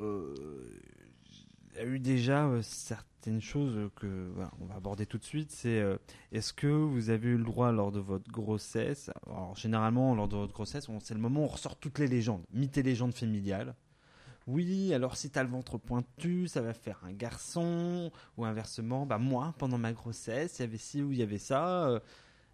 [1.71, 5.51] il y a eu déjà certaines choses que on va aborder tout de suite.
[5.51, 5.83] C'est
[6.31, 10.35] est-ce que vous avez eu le droit lors de votre grossesse Alors généralement, lors de
[10.35, 13.75] votre grossesse, c'est le moment où on ressort toutes les légendes, mythes et légendes familiales.
[14.49, 19.19] Oui, alors si t'as le ventre pointu, ça va faire un garçon, ou inversement, bah
[19.19, 21.88] moi, pendant ma grossesse, il y avait ci ou il y avait ça.
[21.88, 21.99] euh,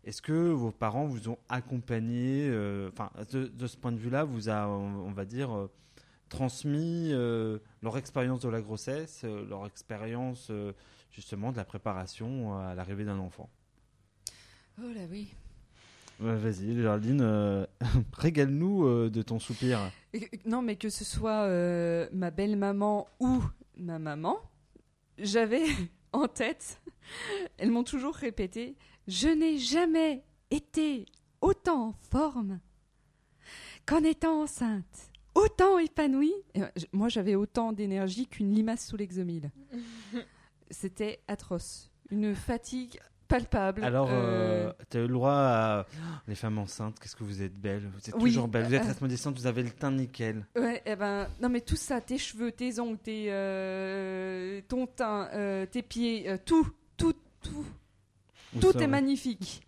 [0.04, 4.50] Est-ce que vos parents vous ont accompagné, euh, enfin, de, ce point de vue-là, vous
[4.50, 5.72] a, on, va dire, euh,
[6.28, 7.12] transmis
[7.82, 10.52] leur expérience de la grossesse, leur expérience
[11.12, 13.50] justement de la préparation à l'arrivée d'un enfant?
[14.80, 15.34] Oh là oui.
[16.20, 17.66] Ouais, Vas-y, Géraldine, euh,
[18.14, 19.80] régale-nous euh, de ton soupir.
[20.46, 23.44] Non, mais que ce soit euh, ma belle-maman ou
[23.78, 24.38] ma maman,
[25.18, 25.64] j'avais
[26.14, 26.82] en tête,
[27.58, 28.76] elles m'ont toujours répété,
[29.08, 31.06] je n'ai jamais été
[31.42, 32.60] autant en forme
[33.86, 36.34] qu'en étant enceinte, autant épanouie.
[36.54, 39.52] Et, euh, Moi, j'avais autant d'énergie qu'une limace sous l'exomile.
[40.72, 41.92] C'était atroce.
[42.10, 43.84] Une fatigue palpable.
[43.84, 45.86] Alors, euh, euh, tu as eu le droit à.
[45.90, 47.90] Oh, les femmes enceintes, qu'est-ce que vous êtes belles.
[47.94, 48.66] Vous êtes Oui, toujours belles.
[48.66, 50.46] Vous êtes euh, resplendissantes, vous avez le teint nickel.
[50.56, 55.30] Ouais, eh ben, non mais tout ça, tes cheveux, tes ongles, tes, euh, ton teint,
[55.34, 57.66] euh, tes pieds, euh, tout, tout, tout,
[58.60, 59.62] tout est magnifique.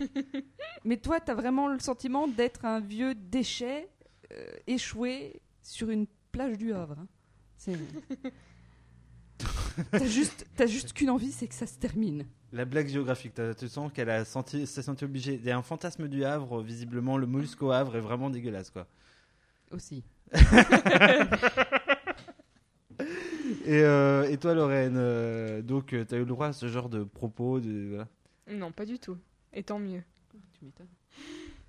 [0.84, 3.88] mais toi, t'as vraiment le sentiment d'être un vieux déchet
[4.32, 6.96] euh, échoué sur une plage du Havre.
[7.00, 7.06] hein.
[7.56, 7.76] C'est-
[9.90, 12.24] T'as juste, t'as juste qu'une envie, c'est que ça se termine.
[12.52, 15.34] La blague géographique, t'as- tu sens qu'elle a senti, s'est sentie obligée.
[15.34, 18.70] Il y a un fantasme du Havre, visiblement, le mollusque au Havre est vraiment dégueulasse,
[18.70, 18.86] quoi.
[19.70, 20.02] Aussi.
[23.64, 26.88] Et, euh, et toi, Lorraine, euh, donc, tu as eu le droit à ce genre
[26.88, 28.08] de propos de, voilà.
[28.48, 29.18] Non, pas du tout.
[29.52, 30.02] Et tant mieux.
[30.58, 30.86] Tu m'étonnes.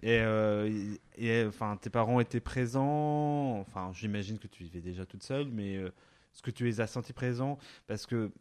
[0.04, 0.70] Et, euh,
[1.18, 3.60] et, et, enfin, tes parents étaient présents.
[3.60, 5.90] Enfin, j'imagine que tu vivais déjà toute seule, mais euh,
[6.38, 8.32] est-ce que tu les as sentis présents Parce que,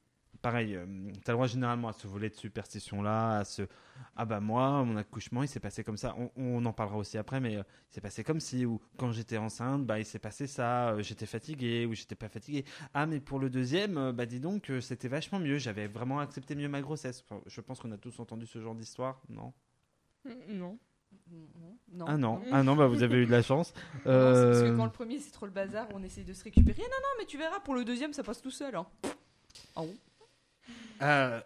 [0.43, 0.79] pareil,
[1.25, 3.63] tu as le droit généralement à ce volet de superstition-là, à ce
[4.17, 6.15] Ah bah moi, mon accouchement, il s'est passé comme ça.
[6.37, 9.39] On, en parlera aussi après, mais euh, il s'est passé comme si, ou quand j'étais
[9.39, 12.67] enceinte, bah il s'est passé ça, euh, j'étais fatiguée, ou j'étais pas fatiguée.
[12.93, 16.21] Ah, mais pour le deuxième, euh, bah dis donc, euh, c'était vachement mieux, j'avais vraiment
[16.21, 17.25] accepté mieux ma grossesse.
[17.47, 19.55] Je pense qu'on a tous entendu ce genre d'histoire, non?
[20.49, 20.79] Non.
[21.93, 22.05] Non.
[22.09, 23.73] Ah non, ah non, bah vous avez eu de la chance.
[24.05, 26.33] Non, c'est parce que Euh, quand le premier c'est trop le bazar, on essaye de
[26.33, 26.83] se récupérer.
[26.83, 28.75] Non, non, mais tu verras, pour le deuxième ça passe tout seul.
[28.77, 28.87] Hein.
[29.75, 29.83] Ah
[31.03, 31.41] Euh,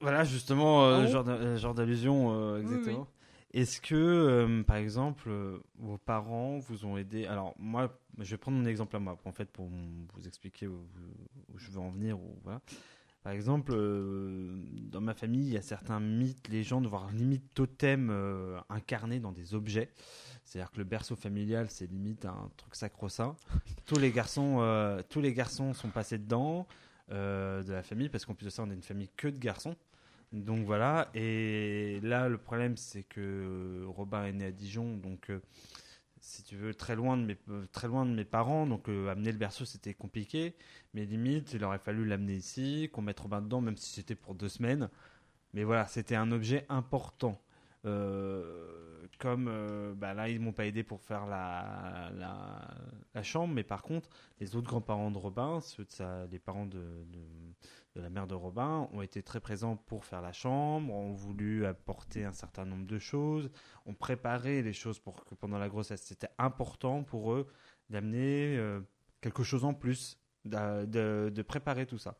[0.00, 3.06] voilà, justement, euh, Ah genre euh, genre d'allusion, euh, Oui, exactement.
[3.52, 7.26] Est-ce que, euh, par exemple, euh, vos parents vous ont aidé?
[7.26, 10.84] Alors, moi, je vais prendre mon exemple à moi, en fait, pour vous expliquer où,
[11.52, 12.18] où je veux en venir.
[12.42, 12.60] Voilà.
[13.24, 14.54] Par exemple, euh,
[14.92, 19.32] dans ma famille, il y a certains mythes, légendes, voire limite totems euh, incarnés dans
[19.32, 19.88] des objets.
[20.44, 23.34] C'est-à-dire que le berceau familial, c'est limite un truc sacro-saint.
[23.86, 26.66] tous les garçons, euh, tous les garçons sont passés dedans
[27.12, 29.38] euh, de la famille, parce qu'en plus de ça, on est une famille que de
[29.38, 29.74] garçons.
[30.32, 35.30] Donc voilà, et là le problème c'est que Robin est né à Dijon, donc
[36.24, 39.10] si tu veux très loin de mes, euh, très loin de mes parents, donc euh,
[39.10, 40.54] amener le berceau c'était compliqué,
[40.94, 44.34] mais limite il aurait fallu l'amener ici, qu'on mette Robin dedans, même si c'était pour
[44.34, 44.88] deux semaines.
[45.54, 47.40] Mais voilà, c'était un objet important.
[47.86, 52.10] Euh, comme bah là ils m'ont pas aidé pour faire la,
[53.14, 54.08] la, chambre, mais par contre
[54.40, 56.80] les autres grands-parents de Robin, ceux de sa- les parents de,
[57.94, 61.64] de la mère de Robin, ont été très présents pour faire la chambre, ont voulu
[61.66, 63.50] apporter un certain nombre de choses,
[63.86, 67.46] ont préparé les choses pour que pendant la grossesse, c'était important pour eux
[67.90, 68.80] d'amener euh,
[69.20, 72.16] quelque chose en plus, de, de préparer tout ça.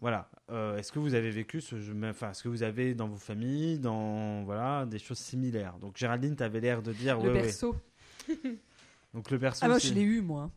[0.00, 0.30] Voilà.
[0.50, 3.16] Euh, est-ce que vous avez vécu ce jeu Enfin, est-ce que vous avez dans vos
[3.16, 5.76] familles, dans voilà, des choses similaires?
[5.80, 7.16] Donc, Géraldine, tu avais l'air de dire.
[7.18, 7.42] Le ouais, ouais.
[7.42, 7.74] berceau.
[9.14, 9.64] Donc le berceau.
[9.64, 10.50] Ah, moi, c'est- je l'ai eu, moi.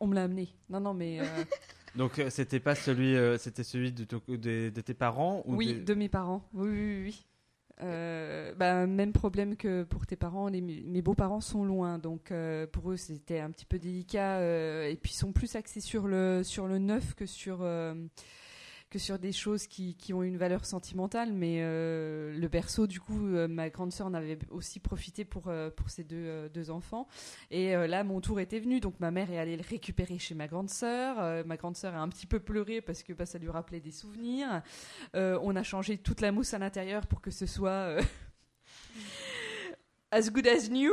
[0.00, 0.48] On me l'a amené.
[0.68, 1.20] Non, non, mais.
[1.20, 1.24] euh,
[1.96, 5.56] Donc euh, c'était pas celui, euh, c'était celui de, to- de- de tes parents ou
[5.56, 6.48] oui, des- de mes parents.
[6.54, 7.26] Oui, oui, oui.
[7.82, 10.48] Euh, bah, même problème que pour tes parents.
[10.48, 14.40] Les- mes beaux-parents sont loin, donc euh, pour eux c'était un petit peu délicat.
[14.88, 17.60] et puis ils sont plus axés sur le sur le neuf que sur
[18.90, 21.32] que sur des choses qui, qui ont une valeur sentimentale.
[21.32, 25.48] Mais euh, le berceau, du coup, euh, ma grande sœur en avait aussi profité pour
[25.48, 27.06] euh, pour ses deux deux enfants.
[27.50, 30.48] Et là, mon tour était venu, donc ma mère est allée le récupérer chez ma
[30.48, 31.44] grande sœur.
[31.46, 33.92] Ma grande sœur a un petit peu pleuré parce que bah, ça lui rappelait des
[33.92, 34.62] souvenirs.
[35.14, 37.96] On a changé toute la mousse à l'intérieur pour que ce soit
[40.10, 40.92] as good as new.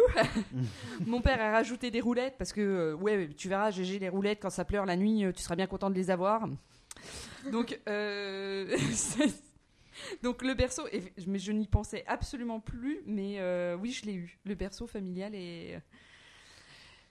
[1.06, 4.40] Mon père a rajouté des roulettes parce que euh, ouais, tu verras, GG les roulettes
[4.42, 6.48] quand ça pleure la nuit, tu seras bien content de les avoir.
[7.52, 8.78] Donc euh,
[10.24, 10.88] donc le berceau,
[11.28, 14.38] mais je n'y pensais absolument plus, mais euh, oui, je l'ai eu.
[14.46, 15.78] Le berceau familial et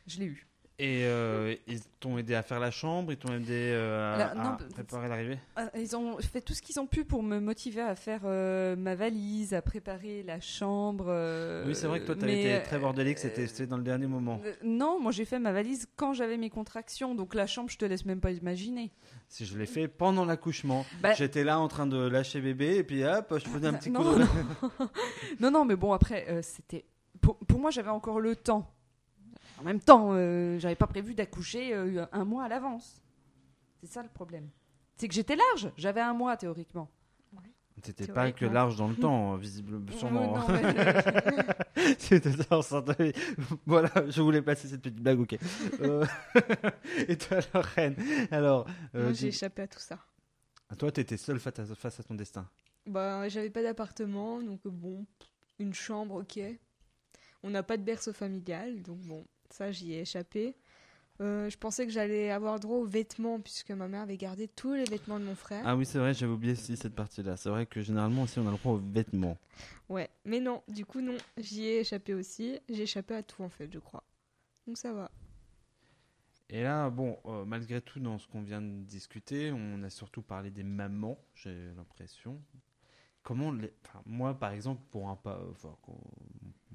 [0.06, 0.45] je l'ai eu.
[0.78, 4.34] Et euh, ils t'ont aidé à faire la chambre, ils t'ont aidé euh, à, Là,
[4.34, 5.38] non, à préparer l'arrivée?
[5.56, 8.76] Ah, Ils ont fait tout ce qu'ils ont pu pour me motiver à faire euh,
[8.76, 11.06] ma valise, à préparer la chambre.
[11.66, 14.38] oui, c'est vrai que toi, tu été très bordélique, c'était dans le dernier moment.
[14.62, 17.86] non, moi j'ai fait ma valise quand j'avais mes contractions, donc la chambre, je te
[17.86, 18.92] laisse même pas imaginer.
[19.28, 22.84] Si je l'ai fait pendant l'accouchement, Bah- j'étais là en train de lâcher bébé et
[22.84, 24.18] puis hop, je faisais un petit coup non, de...
[24.18, 24.26] non.
[25.40, 26.84] non, non, mais bon, après, c'était.
[27.22, 28.70] Pour, pour moi, j'avais encore le temps.
[29.58, 33.02] En même temps, euh, j'avais pas prévu d'accoucher euh, un mois à l'avance.
[33.80, 34.48] C'est ça le problème.
[34.96, 36.90] C'est que j'étais large, j'avais un mois théoriquement.
[37.82, 40.36] C'était pas que large dans le temps, visiblement, sûrement.
[40.48, 40.72] Euh, non,
[41.76, 43.12] mais- C'était ça, on s'entendait.
[43.66, 45.38] Voilà, je voulais passer cette petite blague, ok.
[45.82, 46.04] Euh,
[47.08, 47.38] et toi,
[48.30, 49.98] Alors, euh, Moi, dis- j'ai échappé à tout ça.
[50.78, 52.48] toi, t'étais seule face à, face à ton destin.
[52.86, 55.04] Bah, j'avais pas d'appartement, donc bon,
[55.58, 56.40] une chambre, ok.
[57.42, 60.56] On n'a pas de berceau familial, donc bon, ça j'y ai échappé.
[61.22, 64.74] Euh, je pensais que j'allais avoir droit aux vêtements, puisque ma mère avait gardé tous
[64.74, 65.62] les vêtements de mon frère.
[65.64, 67.36] Ah oui, c'est vrai, j'avais oublié aussi cette partie-là.
[67.36, 69.38] C'est vrai que généralement aussi, on a le droit aux vêtements.
[69.88, 72.58] Ouais, mais non, du coup, non, j'y ai échappé aussi.
[72.68, 74.04] J'ai échappé à tout, en fait, je crois.
[74.66, 75.10] Donc ça va.
[76.48, 80.22] Et là, bon, euh, malgré tout, dans ce qu'on vient de discuter, on a surtout
[80.22, 82.40] parlé des mamans, j'ai l'impression.
[83.22, 83.72] Comment les...
[83.84, 85.74] enfin, moi, par exemple, pour un pas, enfin,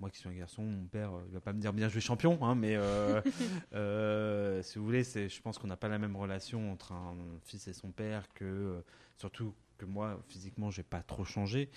[0.01, 2.01] moi qui suis un garçon, mon père, euh, il va pas me dire bien joué
[2.01, 3.21] champion, hein, mais euh,
[3.73, 7.15] euh, si vous voulez, c'est, je pense qu'on n'a pas la même relation entre un
[7.43, 8.83] fils et son père que,
[9.17, 11.69] surtout que moi, physiquement, j'ai pas trop changé.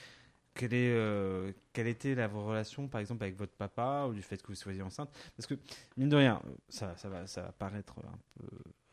[0.55, 4.41] Quelle, est, euh, quelle était la relation, par exemple, avec votre papa, ou du fait
[4.41, 5.11] que vous soyez enceinte?
[5.37, 5.55] Parce que,
[5.97, 8.47] mine de rien, ça, ça, va, ça va paraître un peu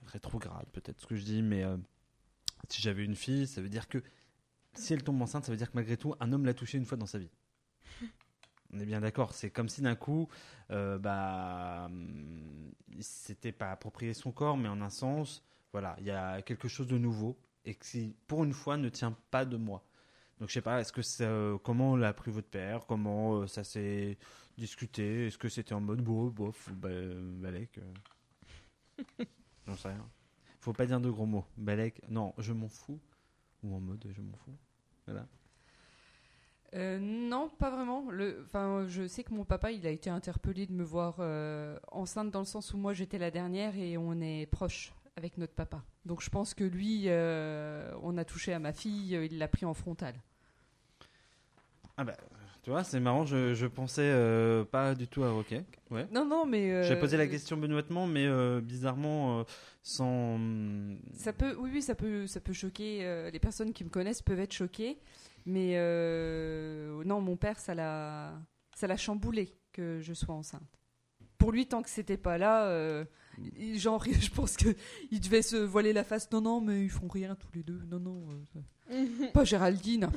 [0.07, 1.63] rétrograde, peut-être ce que je dis, mais
[2.67, 4.03] si j'avais une fille, ça veut dire que
[4.73, 6.85] si elle tombe enceinte, ça veut dire que malgré tout, un homme l'a touchée une
[6.85, 7.29] fois dans sa vie.
[8.73, 9.33] On est bien d'accord.
[9.33, 10.27] C'est comme si d'un coup,
[10.71, 11.89] euh, bah,
[12.89, 16.67] il s'était pas approprié son corps, mais en un sens, voilà, il y a quelque
[16.67, 19.83] chose de nouveau et qui, pour une fois, ne tient pas de moi.
[20.39, 24.17] Donc je sais pas, est-ce que comment l'a pris votre père, comment euh, ça s'est
[24.57, 26.89] discuté, est-ce que c'était en mode bof, ba-
[27.39, 27.93] balèque, euh,
[29.67, 30.09] j'en sais rien.
[30.59, 31.45] Faut pas dire de gros mots.
[31.57, 32.99] Balèque, non, je m'en fous,
[33.63, 34.57] ou en mode je m'en fous.
[35.05, 35.27] Voilà.
[36.73, 38.09] Euh, non, pas vraiment.
[38.09, 41.77] Le, enfin, je sais que mon papa, il a été interpellé de me voir euh,
[41.91, 45.53] enceinte dans le sens où moi j'étais la dernière et on est proche avec notre
[45.53, 45.83] papa.
[46.05, 49.65] Donc je pense que lui, euh, on a touché à ma fille, il l'a pris
[49.65, 50.15] en frontal.
[51.97, 52.15] Ah bah,
[52.63, 54.09] tu vois, c'est marrant, je, je pensais
[54.71, 55.53] pas du tout à OK.
[55.89, 56.07] Ouais.
[56.09, 58.27] Non, non, mais J'ai posé la question benoîtement, mais
[58.61, 59.43] bizarrement,
[59.83, 60.39] sans.
[61.13, 63.29] Ça peut, oui, oui, ça peut, ça peut choquer.
[63.31, 64.97] les personnes qui me connaissent peuvent être choquées,
[65.45, 68.33] mais euh, non, mon père, ça l'a,
[68.75, 70.79] ça l'a chamboulé que je sois enceinte.
[71.37, 73.05] Pour lui, tant que c'était pas là, euh,
[73.75, 74.75] genre, je pense que
[75.09, 76.29] il devait se voiler la face.
[76.31, 77.81] Non, non, mais ils font rien tous les deux.
[77.89, 78.27] Non, non,
[78.91, 80.09] euh, pas Géraldine.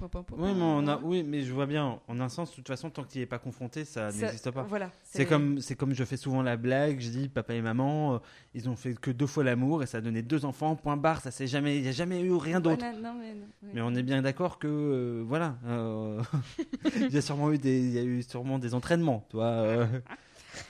[0.00, 0.98] Oui, mais, on a...
[1.02, 2.00] oui, mais je vois bien.
[2.06, 4.50] En un sens, de toute façon, tant qu'il n'y est pas confronté, ça, Ça- n'existe
[4.50, 4.62] pas.
[4.62, 4.90] Voilà.
[5.02, 8.18] C'est comme, c'est comme je fais souvent la blague, je dis papa et maman, euh,
[8.54, 11.20] ils ont fait que deux fois l'amour et ça a donné deux enfants, point barre,
[11.20, 12.84] ça c'est jamais, il n'y a jamais eu rien d'autre.
[12.84, 13.70] Voilà, mais, non, oui.
[13.74, 16.22] Mais on est bien d'accord que, euh, voilà, euh,
[16.96, 19.88] il y a sûrement eu des, il y a eu sûrement des entraînements, toi.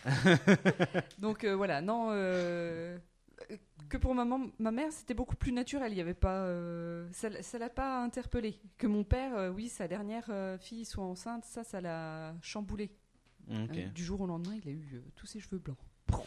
[1.19, 2.11] Donc voilà, non.
[3.89, 5.93] Que pour maman, ma mère, c'était beaucoup plus naturel.
[5.93, 8.61] Il y avait pas, euh, ça, l'a pas interpellé.
[8.77, 12.91] Que mon père, euh, oui, sa dernière euh, fille soit enceinte, ça, ça l'a chamboulé.
[13.51, 15.79] Euh, du jour au lendemain, il a eu euh, tous ses cheveux blancs.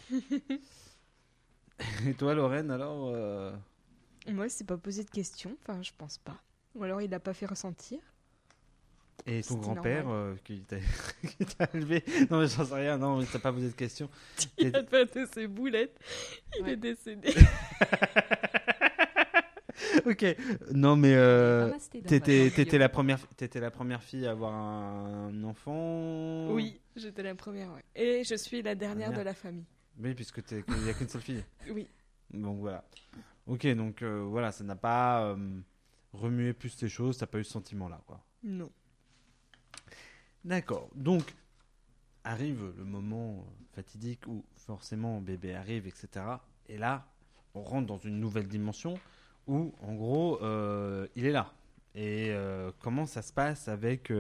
[2.08, 3.56] Et toi, Lorraine, alors euh,
[4.28, 6.42] Moi, c'est pas posé de questions, enfin, je pense pas.
[6.76, 8.00] Ou alors il l'a pas fait ressentir.
[9.28, 10.78] Et ton grand-père euh, qui t'a
[11.74, 14.10] élevé Non, mais j'en sais rien, non, mais t'as pas posé de question.
[14.58, 15.98] Il a de ses boulettes.
[16.58, 16.72] Il Ouais.
[16.74, 17.30] est décédé.
[20.06, 20.36] ok,
[20.74, 21.72] non, mais euh,
[22.08, 27.72] t'étais la, première, t'étais la première fille à avoir un enfant Oui, j'étais la première,
[27.74, 27.84] ouais.
[27.96, 29.20] Et je suis la dernière Dernière.
[29.20, 29.66] de la famille.
[30.00, 31.44] Oui, puisque qu'il n'y a qu'une seule fille.
[31.70, 31.88] Oui.
[32.34, 32.84] Donc voilà.
[33.48, 35.36] Ok, donc euh, voilà, ça n'a pas euh,
[36.14, 38.20] remué plus tes choses, t'as pas eu ce sentiment-là, quoi.
[38.44, 38.70] Non.
[40.44, 40.90] D'accord.
[40.96, 41.36] Donc,
[42.24, 46.26] arrive le moment euh, fatidique où forcément bébé arrive, etc.
[46.68, 47.06] Et là,
[47.54, 48.96] on rentre dans une nouvelle dimension
[49.48, 51.54] où, en gros, euh, il est là.
[51.94, 54.12] Et euh, comment ça se passe avec,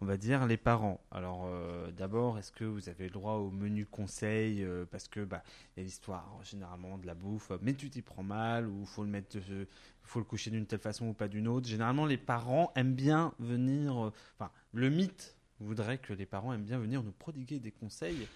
[0.00, 3.50] on va dire, les parents Alors, euh, d'abord, est-ce que vous avez le droit au
[3.50, 5.42] menu conseil euh, Parce que, bah,
[5.76, 7.50] il y a l'histoire, généralement, de la bouffe.
[7.62, 9.66] Mais tu t'y prends mal ou faut le mettre, euh,
[10.02, 11.66] faut le coucher d'une telle façon ou pas d'une autre.
[11.68, 14.06] Généralement, les parents aiment bien venir.
[14.06, 18.28] euh, Enfin, le mythe voudrait que les parents aiment bien venir nous prodiguer des conseils.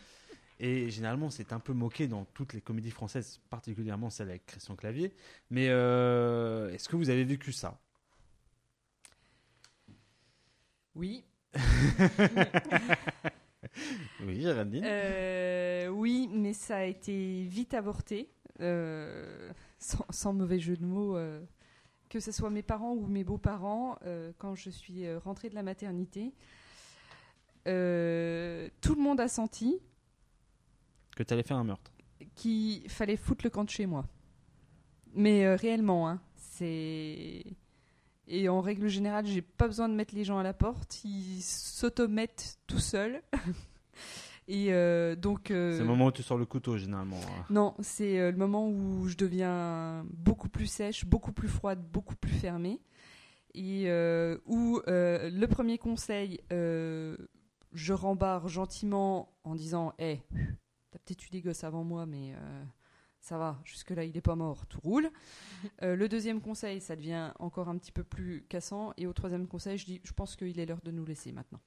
[0.60, 4.76] Et généralement, c'est un peu moqué dans toutes les comédies françaises, particulièrement celle avec Christian
[4.76, 5.12] Clavier.
[5.50, 7.80] Mais euh, est-ce que vous avez vécu ça?
[10.94, 11.24] Oui.
[14.24, 18.28] Oui, Géraldine Euh, oui, mais ça a été vite avorté,
[18.60, 21.16] euh, sans, sans mauvais jeu de mots.
[21.16, 21.40] euh,
[22.08, 23.98] que ce soit mes parents ou mes beaux-parents,
[24.36, 26.34] quand je suis rentrée de la maternité,
[27.64, 29.80] tout le monde a senti
[31.16, 31.90] Que tu allais faire un meurtre.
[32.34, 34.06] qu'il fallait foutre le camp de chez moi.
[35.14, 37.44] Mais réellement, hein, c'est.
[38.28, 41.42] Et en règle générale, j'ai pas besoin de mettre les gens à la porte, ils
[41.42, 43.20] s'automettent tout seuls.
[44.48, 45.50] Et euh, donc.
[45.50, 47.16] euh, C'est le moment où tu sors le couteau, généralement.
[47.20, 47.44] hein.
[47.50, 52.16] Non, c'est euh, le moment où je deviens beaucoup plus sèche, beaucoup plus froide, beaucoup
[52.16, 52.80] plus fermée.
[53.54, 53.84] Et
[54.46, 60.22] où le premier conseil, je rembarre gentiment en disant Hé,
[60.90, 62.34] t'as peut-être eu des gosses avant moi, mais
[63.22, 65.10] ça va, jusque-là il est pas mort, tout roule.
[65.82, 68.92] Euh, le deuxième conseil, ça devient encore un petit peu plus cassant.
[68.96, 71.60] Et au troisième conseil, je dis Je pense qu'il est l'heure de nous laisser maintenant.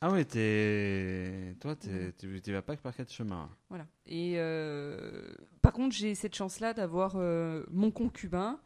[0.00, 1.54] Ah ouais, t'es...
[1.60, 3.48] toi, t'es- tu tu vas pas que par quatre chemins.
[3.68, 3.86] Voilà.
[4.06, 8.60] Et euh, par contre, j'ai cette chance-là d'avoir euh, mon concubin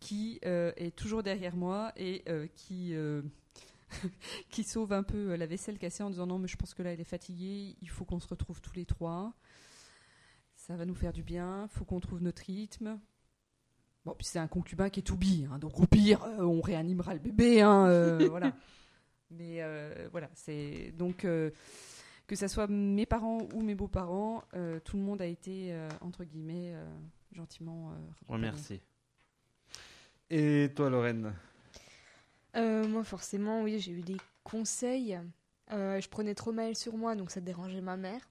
[0.00, 3.20] qui euh, est toujours derrière moi et euh, qui euh,
[4.50, 6.92] qui sauve un peu la vaisselle cassée en disant non mais je pense que là
[6.92, 9.34] elle est fatiguée, il faut qu'on se retrouve tous les trois.
[10.66, 12.98] Ça va nous faire du bien, faut qu'on trouve notre rythme.
[14.04, 16.60] Bon, puis c'est un concubin qui est tout bi, hein, donc au pire, euh, on
[16.60, 18.52] réanimera le bébé, hein, euh, voilà.
[19.30, 21.52] Mais euh, voilà, c'est donc euh,
[22.26, 25.88] que ce soit mes parents ou mes beaux-parents, euh, tout le monde a été, euh,
[26.00, 26.84] entre guillemets, euh,
[27.30, 27.94] gentiment euh.
[28.26, 28.80] Remercie.
[30.30, 31.32] Et toi, Lorraine?
[32.56, 35.16] Euh, moi, forcément, oui, j'ai eu des conseils.
[35.70, 38.28] Euh, je prenais trop mal sur moi, donc ça dérangeait ma mère,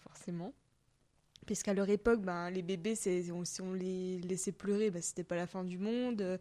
[0.00, 0.52] forcément.
[1.46, 3.30] Puisqu'à leur époque, ben, les bébés, si
[3.62, 6.38] on les laissait pleurer, ben, c'était pas la fin du monde.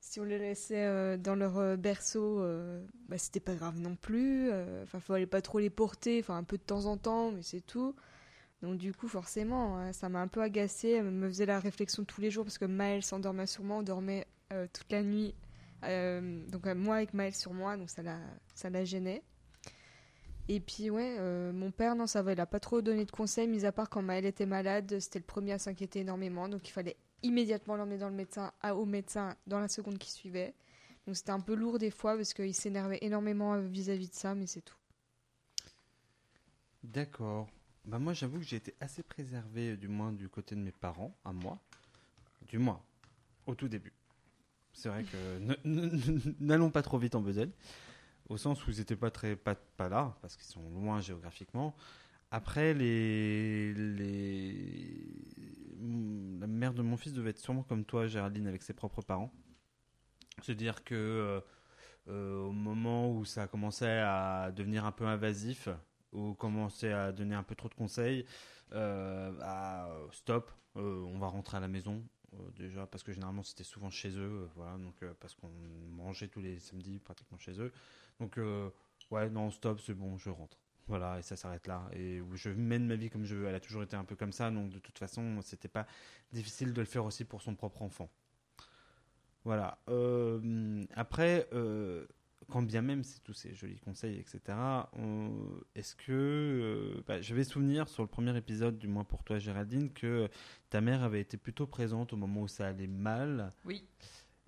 [0.00, 3.96] Si on les laissait euh, dans leur euh, berceau, euh, ben, c'était pas grave non
[3.96, 4.48] plus.
[4.50, 7.60] Euh, Enfin, fallait pas trop les porter, un peu de temps en temps, mais c'est
[7.60, 7.94] tout.
[8.62, 10.88] Donc du coup, forcément, euh, ça m'a un peu agacée.
[10.90, 13.82] Elle me faisait la réflexion tous les jours parce que Maëlle s'endormait sur moi, on
[13.82, 14.26] dormait
[14.72, 15.34] toute la nuit.
[15.82, 18.18] Donc moi avec Maëlle sur moi, donc ça la,
[18.54, 19.22] ça la gênait.
[20.52, 23.10] Et puis ouais, euh, mon père, non, ça va, il a pas trop donné de
[23.12, 26.68] conseils, mis à part quand Maëlle était malade, c'était le premier à s'inquiéter énormément, donc
[26.68, 30.52] il fallait immédiatement l'emmener dans le médecin, à- au médecin dans la seconde qui suivait.
[31.06, 34.34] Donc c'était un peu lourd des fois parce qu'il s'énervait énormément euh, vis-à-vis de ça,
[34.34, 34.74] mais c'est tout.
[36.82, 37.48] D'accord.
[37.84, 41.16] Bah moi, j'avoue que j'ai été assez préservé, du moins du côté de mes parents,
[41.24, 41.60] à moi.
[42.48, 42.82] Du moins,
[43.46, 43.92] au tout début.
[44.72, 45.38] C'est vrai que
[46.40, 47.50] n'allons pas trop vite en besogne,
[48.30, 51.74] au sens où ils n'étaient pas, très, pas, pas là, parce qu'ils sont loin géographiquement.
[52.30, 55.04] Après, les, les...
[56.38, 59.32] la mère de mon fils devait être sûrement comme toi, Géraldine, avec ses propres parents.
[60.42, 61.40] C'est-à-dire que euh,
[62.08, 65.68] euh, au moment où ça commençait à devenir un peu invasif,
[66.12, 68.24] ou commençait à donner un peu trop de conseils,
[68.72, 72.00] euh, à, stop, on va rentrer à la maison.
[72.54, 75.50] déjà parce que généralement c'était souvent chez eux, voilà, donc parce qu'on
[75.90, 77.72] mangeait tous les samedis pratiquement chez eux.
[78.20, 78.70] Donc euh,
[79.10, 80.58] ouais, non, stop, c'est bon, je rentre.
[80.86, 81.88] Voilà, et ça s'arrête là.
[81.92, 83.46] Et je mène ma vie comme je veux.
[83.46, 85.86] Elle a toujours été un peu comme ça, donc de toute façon, c'était pas
[86.32, 88.10] difficile de le faire aussi pour son propre enfant.
[89.44, 89.78] Voilà.
[89.88, 92.06] Euh, après, euh,
[92.50, 94.40] quand bien même c'est tous ces jolis conseils, etc.,
[95.74, 96.10] est-ce que.
[96.12, 100.28] euh, bah, je vais souvenir sur le premier épisode, du moins pour toi, Géraldine, que
[100.68, 103.52] ta mère avait été plutôt présente au moment où ça allait mal.
[103.64, 103.86] Oui.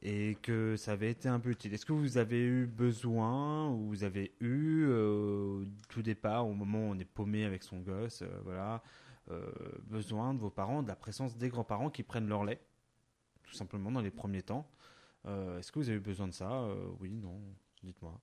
[0.03, 1.73] Et que ça avait été un peu utile.
[1.73, 6.89] Est-ce que vous avez eu besoin ou vous avez eu euh, tout départ au moment
[6.89, 8.83] où on est paumé avec son gosse, euh, voilà,
[9.31, 9.47] euh,
[9.85, 12.61] besoin de vos parents, de la présence des grands-parents qui prennent leur lait,
[13.45, 14.69] tout simplement dans les premiers temps?
[15.25, 16.67] Est-ce que vous avez eu besoin de ça?
[16.99, 17.41] Oui, non,
[17.85, 18.21] dites-moi.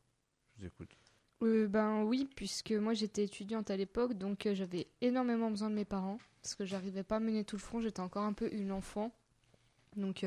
[0.58, 0.98] Je vous écoute.
[1.40, 6.18] Ben oui, puisque moi j'étais étudiante à l'époque, donc j'avais énormément besoin de mes parents,
[6.42, 9.16] parce que j'arrivais pas à mener tout le front, j'étais encore un peu une enfant.
[9.96, 10.26] Donc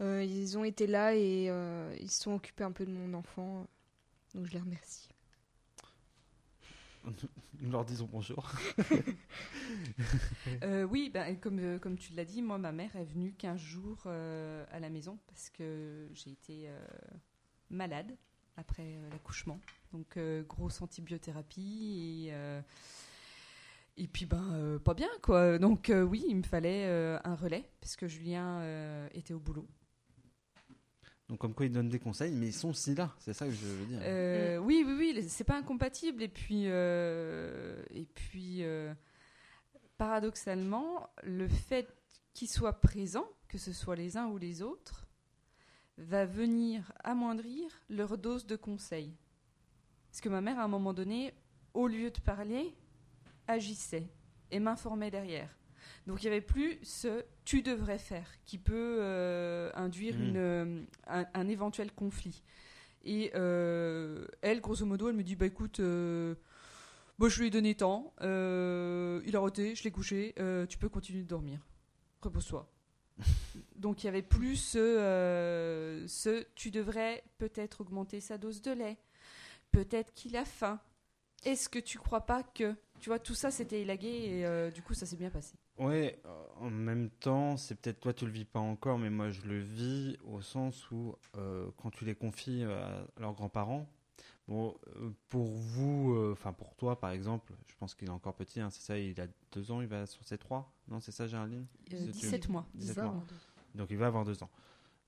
[0.00, 2.92] euh, euh, ils ont été là et euh, ils se sont occupés un peu de
[2.92, 3.66] mon enfant,
[4.34, 5.08] donc je les remercie.
[7.60, 8.50] Nous leur disons bonjour.
[10.62, 13.60] Euh, oui, ben, comme, euh, comme tu l'as dit, moi, ma mère est venue 15
[13.60, 16.78] jours euh, à la maison parce que j'ai été euh,
[17.68, 18.16] malade
[18.56, 19.60] après euh, l'accouchement.
[19.92, 22.60] Donc, euh, grosse antibiothérapie et, euh,
[23.96, 25.58] et puis, ben, euh, pas bien, quoi.
[25.58, 29.40] Donc, euh, oui, il me fallait euh, un relais parce que Julien euh, était au
[29.40, 29.66] boulot.
[31.28, 33.52] Donc comme quoi ils donnent des conseils, mais ils sont aussi là, c'est ça que
[33.52, 33.98] je veux dire.
[34.02, 36.22] Euh, Oui, oui, oui, c'est pas incompatible.
[36.22, 38.94] Et puis, euh, et puis euh,
[39.98, 41.92] paradoxalement, le fait
[42.32, 45.08] qu'ils soient présents, que ce soit les uns ou les autres,
[45.98, 49.16] va venir amoindrir leur dose de conseils.
[50.10, 51.34] Parce que ma mère, à un moment donné,
[51.74, 52.74] au lieu de parler,
[53.48, 54.08] agissait
[54.50, 55.50] et m'informait derrière.
[56.06, 60.22] Donc il n'y avait plus ce tu devrais faire qui peut euh, induire Mm.
[60.22, 62.42] une, euh, un, un éventuel conflit.
[63.04, 66.34] Et euh, elle, grosso modo, elle me dit bah écoute, euh,
[67.18, 70.34] moi je lui ai donné temps, euh, il a roté, je l'ai couché,
[70.68, 71.60] tu peux continuer de dormir,
[72.20, 72.68] repose-toi.
[73.76, 78.96] Donc il y avait plus ce, ce tu devrais peut-être augmenter sa dose de lait,
[79.72, 80.80] peut-être qu'il a faim.
[81.44, 84.94] Est-ce que tu crois pas que tu vois tout ça c'était élagué et du coup
[84.94, 85.54] ça s'est bien passé.
[85.78, 86.28] Ouais, euh,
[86.60, 89.58] en même temps, c'est peut-être toi tu le vis pas encore, mais moi je le
[89.58, 93.86] vis au sens où euh, quand tu les confies à leurs grands-parents,
[94.48, 98.34] bon, euh, pour vous, euh, enfin pour toi par exemple, je pense qu'il est encore
[98.34, 101.12] petit, hein, c'est ça, il a deux ans, il va sur ses trois, non c'est
[101.12, 101.66] ça Géraldine?
[101.92, 102.66] Euh, C'est- 17 mois.
[102.74, 103.24] 17 mois.
[103.74, 104.50] Donc il va avoir deux ans.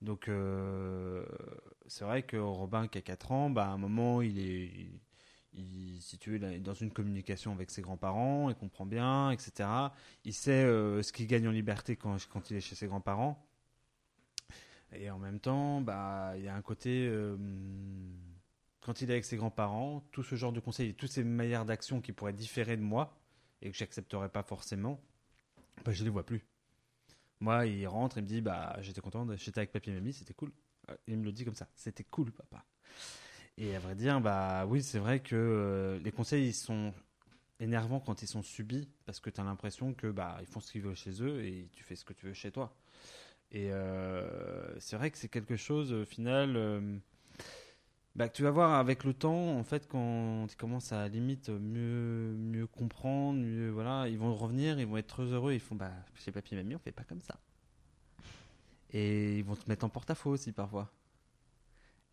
[0.02, 1.24] Donc euh,
[1.86, 4.90] c'est vrai que Robin qui a 4 ans, bah, à un moment il est,
[5.58, 9.68] il, si tu dans une communication avec ses grands-parents, il comprend bien, etc.
[10.24, 12.18] Il sait euh, ce qu'il gagne en liberté quand,
[12.50, 13.44] il est chez ses grands-parents.
[14.92, 17.36] Et en même temps, bah, il y a un côté, euh,
[18.80, 22.00] quand il est avec ses grands-parents, tout ce genre de conseils, toutes ces manières d'action
[22.00, 23.18] qui pourraient différer de moi
[23.60, 25.00] et que j'accepterais pas forcément,
[25.84, 26.46] bah, je les vois plus.
[27.40, 30.34] Moi, il rentre, il me dit bah j'étais content, j'étais avec papy et mamie, c'était
[30.34, 30.50] cool.
[30.90, 32.64] Euh, Il me le dit comme ça, c'était cool, papa.
[33.60, 36.94] Et à vrai dire, bah oui, c'est vrai que euh, les conseils ils sont
[37.58, 40.70] énervants quand ils sont subis parce que tu as l'impression que bah ils font ce
[40.70, 42.72] qu'ils veulent chez eux et tu fais ce que tu veux chez toi.
[43.50, 46.98] Et euh, c'est vrai que c'est quelque chose au final euh,
[48.14, 51.48] bah, que tu vas voir avec le temps en fait quand tu commences à limite
[51.48, 55.90] mieux mieux comprendre, mieux voilà, ils vont revenir, ils vont être heureux, ils font bah
[56.14, 57.40] chez papy et mamie, on fait pas comme ça.
[58.92, 60.92] Et ils vont te mettre en porte-à-faux aussi parfois.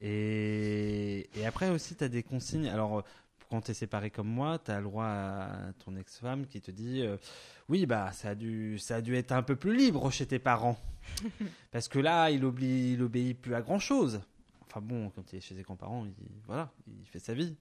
[0.01, 2.67] Et, et après aussi, tu as des consignes.
[2.67, 3.01] Alors, euh,
[3.49, 6.71] quand tu es séparé comme moi, tu as le droit à ton ex-femme qui te
[6.71, 7.17] dit euh,
[7.69, 10.39] Oui, bah, ça a, dû, ça a dû être un peu plus libre chez tes
[10.39, 10.79] parents.
[11.71, 14.21] Parce que là, il, oblie, il obéit plus à grand-chose.
[14.65, 16.13] Enfin bon, quand il est chez ses grands-parents, il,
[16.47, 17.55] voilà, il fait sa vie.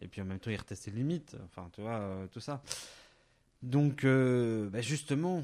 [0.00, 1.36] Et puis en même temps, il reteste ses limites.
[1.44, 2.62] Enfin, tu vois, euh, tout ça.
[3.62, 5.42] Donc, euh, bah, justement,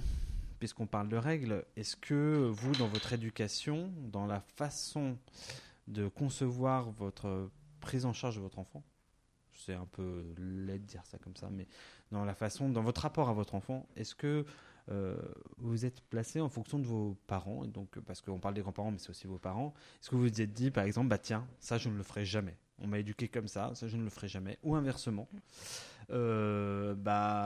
[0.59, 5.17] puisqu'on parle de règles, est-ce que vous, dans votre éducation, dans la façon
[5.87, 8.83] de concevoir votre prise en charge de votre enfant,
[9.53, 11.67] c'est un peu laid de dire ça comme ça, mais
[12.11, 14.45] dans la façon, dans votre rapport à votre enfant, est-ce que
[14.91, 15.17] euh,
[15.59, 18.99] vous êtes placé en fonction de vos parents, donc parce qu'on parle des grands-parents, mais
[18.99, 19.73] c'est aussi vos parents.
[20.01, 22.25] Est-ce que vous vous êtes dit, par exemple, bah tiens, ça je ne le ferai
[22.25, 22.57] jamais.
[22.81, 24.59] On m'a éduqué comme ça, ça je ne le ferai jamais.
[24.63, 25.29] Ou inversement,
[26.11, 27.44] euh, bah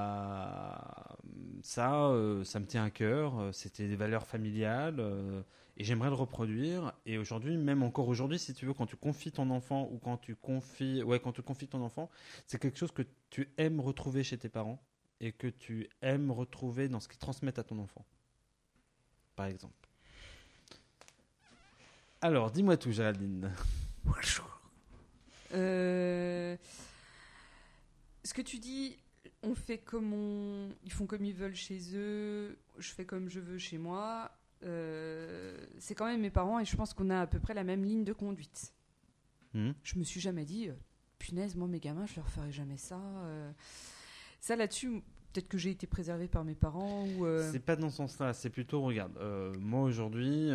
[1.68, 3.38] ça, euh, ça me tient à cœur.
[3.38, 5.42] euh, C'était des valeurs familiales euh,
[5.76, 6.94] et j'aimerais le reproduire.
[7.04, 10.16] Et aujourd'hui, même encore aujourd'hui, si tu veux, quand tu confies ton enfant ou quand
[10.16, 12.08] tu confies, ouais, quand tu confies ton enfant,
[12.46, 14.82] c'est quelque chose que tu aimes retrouver chez tes parents
[15.20, 18.06] et que tu aimes retrouver dans ce qu'ils transmettent à ton enfant,
[19.36, 19.90] par exemple.
[22.22, 23.52] Alors, dis-moi tout, Géraldine.
[25.52, 26.56] Euh,
[28.24, 28.96] ce que tu dis,
[29.42, 33.40] on fait comme on, ils font comme ils veulent chez eux, je fais comme je
[33.40, 34.30] veux chez moi.
[34.64, 37.64] euh, c'est quand même mes parents et je pense qu'on a à peu près la
[37.64, 38.72] même ligne de conduite.
[39.54, 40.72] Hmm Je me suis jamais dit, euh,
[41.18, 42.98] punaise, moi mes gamins, je leur ferai jamais ça.
[42.98, 43.50] euh.
[44.40, 47.24] Ça là-dessus, peut-être que j'ai été préservée par mes parents ou.
[47.26, 49.16] euh, C'est pas dans ce sens-là, c'est plutôt, regarde,
[49.60, 50.50] moi aujourd'hui,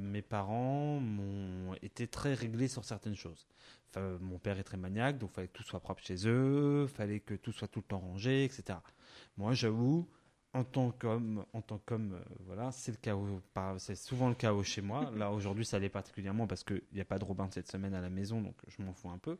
[0.00, 3.46] mes parents m'ont été très réglés sur certaines choses.
[3.90, 7.20] Enfin, mon père est très maniaque, donc fallait que tout soit propre chez eux, fallait
[7.20, 8.78] que tout soit tout le temps rangé, etc.
[9.36, 10.08] Moi, j'avoue,
[10.52, 13.40] en tant qu'homme, en tant qu'homme, euh, voilà, c'est le chaos.
[13.78, 15.10] C'est souvent le chaos chez moi.
[15.16, 18.00] Là, aujourd'hui, ça l'est particulièrement parce qu'il n'y a pas de Robin cette semaine à
[18.00, 19.38] la maison, donc je m'en fous un peu.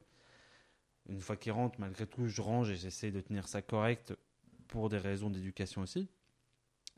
[1.08, 4.14] Une fois qu'il rentre, malgré tout, je range et j'essaie de tenir ça correct
[4.68, 6.08] pour des raisons d'éducation aussi.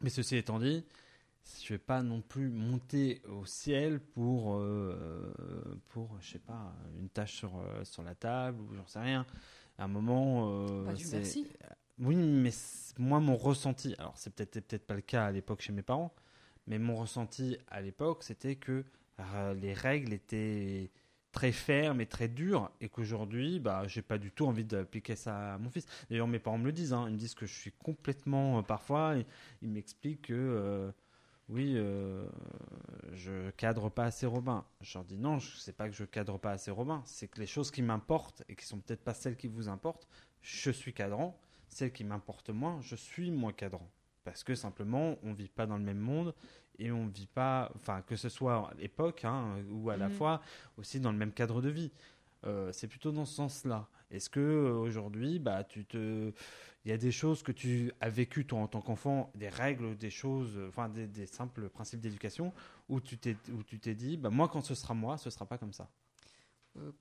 [0.00, 0.84] Mais ceci étant dit,
[1.62, 5.32] je vais pas non plus monter au ciel pour, euh,
[5.88, 9.26] pour je sais pas, une tâche sur, euh, sur la table ou j'en sais rien.
[9.78, 11.48] À un moment, euh, Dieu c'est- merci.
[11.98, 12.50] oui, mais
[12.98, 16.14] moi, mon ressenti, alors c'est peut-être peut-être pas le cas à l'époque chez mes parents,
[16.66, 18.84] mais mon ressenti à l'époque, c'était que
[19.20, 20.90] euh, les règles étaient
[21.32, 25.54] très fermes et très dures, et qu'aujourd'hui, bah, j'ai pas du tout envie d'appliquer ça
[25.54, 25.86] à mon fils.
[26.10, 28.62] D'ailleurs, mes parents me le disent, hein, ils me disent que je suis complètement, euh,
[28.62, 29.26] parfois, ils,
[29.62, 30.92] ils m'expliquent que, euh,
[31.52, 32.26] oui, euh,
[33.12, 34.64] je cadre pas assez Robin.
[34.80, 37.38] Je leur dis non, je sais pas que je cadre pas assez Robin, c'est que
[37.40, 40.08] les choses qui m'importent et qui sont peut-être pas celles qui vous importent,
[40.40, 41.38] je suis cadrant
[41.68, 43.88] celle qui m'importe moins, je suis moins cadrant.
[44.24, 46.34] Parce que simplement, on vit pas dans le même monde
[46.78, 50.14] et on vit pas, enfin, que ce soit à l'époque hein, ou à la Mhm.
[50.14, 50.42] fois
[50.76, 51.90] aussi dans le même cadre de vie.
[52.44, 53.88] Euh, c'est plutôt dans ce sens-là.
[54.12, 56.32] Est-ce que euh, aujourd'hui, bah, tu te,
[56.84, 59.96] il y a des choses que tu as vécues toi en tant qu'enfant, des règles,
[59.96, 62.52] des choses, euh, enfin des, des simples principes d'éducation,
[62.88, 65.46] où tu t'es, où tu t'es dit, bah moi quand ce sera moi, ce sera
[65.46, 65.88] pas comme ça?
[66.76, 66.92] Euh.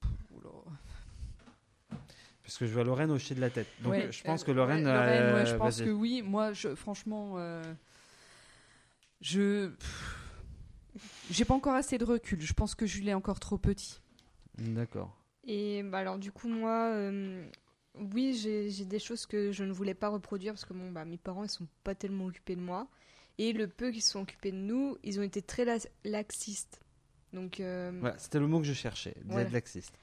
[2.44, 3.68] Parce que je vois Lorraine hocher de la tête.
[3.82, 6.22] Donc Ouais, euh, je pense euh, que Lorraine, ouais, Lorraine, ouais, je pense que oui.
[6.22, 7.62] Moi, je, franchement, euh,
[9.22, 9.72] je.
[11.30, 12.42] J'ai pas encore assez de recul.
[12.42, 14.02] Je pense que Jules est encore trop petit.
[14.58, 15.18] D'accord.
[15.46, 17.44] Et bah, alors, du coup, moi, euh,
[17.96, 21.18] oui, j'ai des choses que je ne voulais pas reproduire parce que bon, bah, mes
[21.18, 22.88] parents, ils sont pas tellement occupés de moi.
[23.38, 25.66] Et le peu qu'ils se sont occupés de nous, ils ont été très
[26.04, 26.82] laxistes.
[27.34, 29.50] Donc, euh, Voilà, c'était le mot que je cherchais, Voilà.
[29.50, 29.94] laxiste.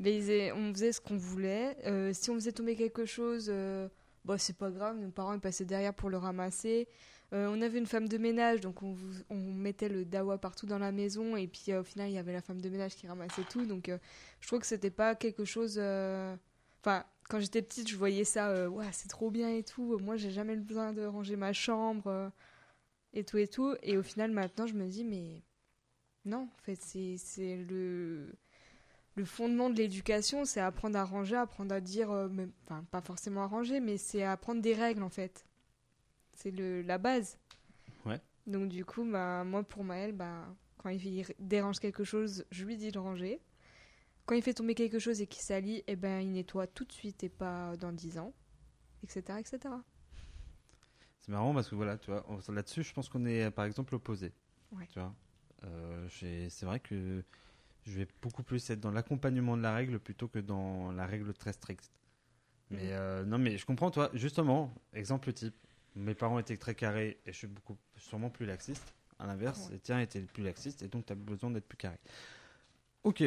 [0.00, 1.76] mais ils on faisait ce qu'on voulait.
[1.86, 3.50] Euh, si on faisait tomber quelque chose,
[4.24, 6.86] bah, c'est pas grave, nos parents ils passaient derrière pour le ramasser.
[7.32, 8.96] Euh, on avait une femme de ménage, donc on,
[9.30, 12.32] mettait le dawa partout dans la maison, et puis euh, au final il y avait
[12.32, 13.66] la femme de ménage qui ramassait tout.
[13.66, 13.98] Donc euh,
[14.40, 15.78] je trouve que c'était pas quelque chose.
[16.80, 19.98] Enfin, quand j'étais petite, je voyais ça, ouais, c'est trop bien et tout.
[19.98, 22.30] Moi j'ai jamais besoin de ranger ma chambre
[23.12, 23.74] et tout et tout.
[23.82, 25.42] Et au final maintenant je me dis, mais
[26.24, 28.34] non, en fait, c'est le
[29.16, 32.10] le fondement de l'éducation, c'est apprendre à ranger, apprendre à dire,
[32.64, 35.46] enfin pas forcément à ranger, mais c'est apprendre des règles en fait.
[36.36, 37.38] C'est le la base.
[38.04, 38.20] Ouais.
[38.46, 40.46] Donc du coup, bah moi pour Maël, bah
[40.78, 43.40] quand il dérange quelque chose, je lui dis de ranger.
[44.26, 46.92] Quand il fait tomber quelque chose et qu'il salit, eh ben il nettoie tout de
[46.92, 48.32] suite et pas dans 10 ans,
[49.02, 49.74] etc., etc.
[51.20, 54.32] C'est marrant parce que voilà, tu vois, là-dessus, je pense qu'on est par exemple opposés.
[54.72, 54.86] Ouais.
[54.92, 55.14] Tu vois,
[55.64, 57.24] Euh, c'est vrai que
[57.86, 61.32] je vais beaucoup plus être dans l'accompagnement de la règle plutôt que dans la règle
[61.34, 61.90] très stricte.
[62.70, 62.88] Mais Mhm.
[62.92, 64.10] euh, non, mais je comprends, toi.
[64.12, 65.56] Justement, exemple type.
[65.96, 68.94] Mes parents étaient très carrés et je suis beaucoup, sûrement plus laxiste.
[69.18, 69.72] À l'inverse, Ouais.
[69.74, 71.98] les tiens étaient plus laxistes et donc tu as besoin d'être plus carré.
[73.02, 73.22] Ok,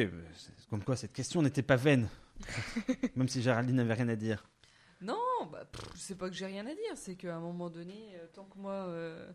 [0.68, 2.08] comme quoi cette question n'était pas vaine.
[3.16, 4.48] Même si Géraldine n'avait rien à dire.
[5.00, 5.18] Non,
[5.50, 5.64] bah,
[5.96, 6.96] c'est pas que j'ai rien à dire.
[6.96, 9.30] C'est qu'à un moment donné, euh, tant que moi, euh,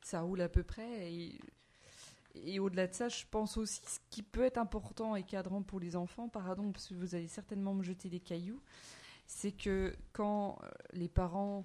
[0.00, 1.12] ça roule à peu près.
[1.12, 1.40] Et,
[2.34, 5.80] et au-delà de ça, je pense aussi ce qui peut être important et cadrant pour
[5.80, 8.62] les enfants, pardon, parce que vous allez certainement me jeter des cailloux,
[9.26, 11.64] c'est que quand euh, les parents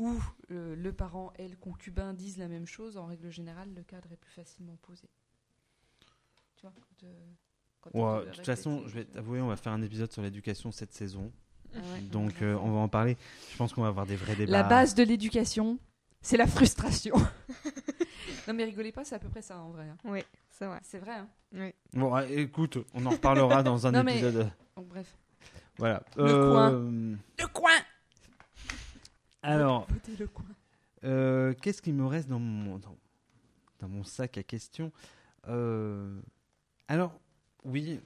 [0.00, 0.18] ou
[0.50, 4.10] euh, le parent et le concubin disent la même chose, en règle générale, le cadre
[4.12, 5.08] est plus facilement posé.
[6.56, 7.12] Tu vois quand, euh,
[7.80, 10.22] quand Ouais, on de toute façon, je vais t'avouer, on va faire un épisode sur
[10.22, 11.30] l'éducation cette saison.
[11.74, 13.16] ah ouais, Donc euh, on va en parler.
[13.52, 14.52] Je pense qu'on va avoir des vrais débats.
[14.52, 15.78] La base de l'éducation,
[16.22, 17.14] c'est la frustration.
[18.48, 19.84] non mais rigolez pas, c'est à peu près ça en vrai.
[19.88, 19.96] hein.
[20.04, 20.20] Oui,
[20.50, 20.78] c'est vrai.
[20.82, 21.14] C'est vrai.
[21.54, 21.70] hein.
[21.92, 24.50] Bon, euh, écoute, on en reparlera dans un Non, mais- épisode.
[24.76, 25.14] Donc bref.
[25.78, 26.02] Voilà.
[26.16, 27.72] Le Euh, Le coin
[29.42, 29.86] Alors,
[31.04, 32.96] euh, qu'est-ce qui me reste dans mon, dans,
[33.78, 34.92] dans mon sac à questions?
[35.48, 36.20] Euh,
[36.88, 37.18] Alors,
[37.64, 38.00] oui,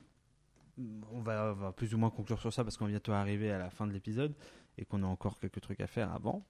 [1.10, 3.50] on va, on va plus ou moins conclure sur ça parce qu'on vient bientôt arriver
[3.50, 4.34] à la fin de l'épisode
[4.78, 6.44] et qu'on a encore quelques trucs à faire avant.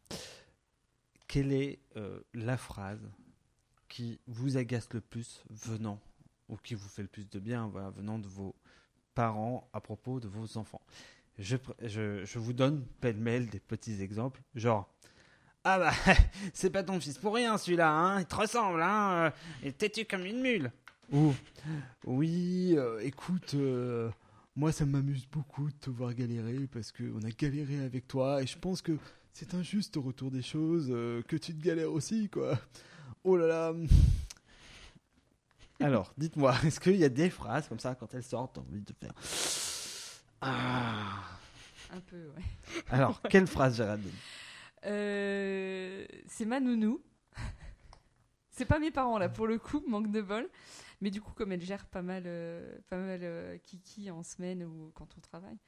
[1.27, 3.11] Quelle est euh, la phrase
[3.89, 6.01] qui vous agace le plus venant
[6.49, 8.55] ou qui vous fait le plus de bien voilà, venant de vos
[9.15, 10.83] parents à propos de vos enfants?
[11.39, 14.89] Je, je, je vous donne pêle-mêle des petits exemples, genre
[15.65, 15.93] Ah bah,
[16.55, 19.31] c'est pas ton fils pour rien celui-là, hein, il te ressemble, hein, euh,
[19.63, 20.73] il est têtu comme une mule.
[21.13, 21.35] Ou
[22.05, 24.11] Oui, euh, écoute, euh,
[24.57, 28.47] moi, ça m'amuse beaucoup de te voir galérer parce qu'on a galéré avec toi et
[28.47, 28.97] je pense que
[29.33, 30.89] c'est injuste au retour des choses
[31.27, 32.57] que tu te galères aussi, quoi.
[33.25, 33.75] Oh là là.
[35.81, 38.93] Alors, dites-moi, est-ce qu'il y a des phrases comme ça, quand elles sortent, envie de
[38.93, 39.13] faire
[40.41, 41.23] Ah
[41.93, 42.43] Un peu, ouais.
[42.91, 44.13] Alors, quelle phrase, Géraldine?
[44.87, 47.01] Euh, c'est ma nounou.
[48.51, 50.49] c'est pas mes parents là pour le coup, manque de bol.
[51.01, 54.63] Mais du coup, comme elle gère pas mal, euh, pas mal euh, Kiki en semaine
[54.65, 55.59] ou quand on travaille,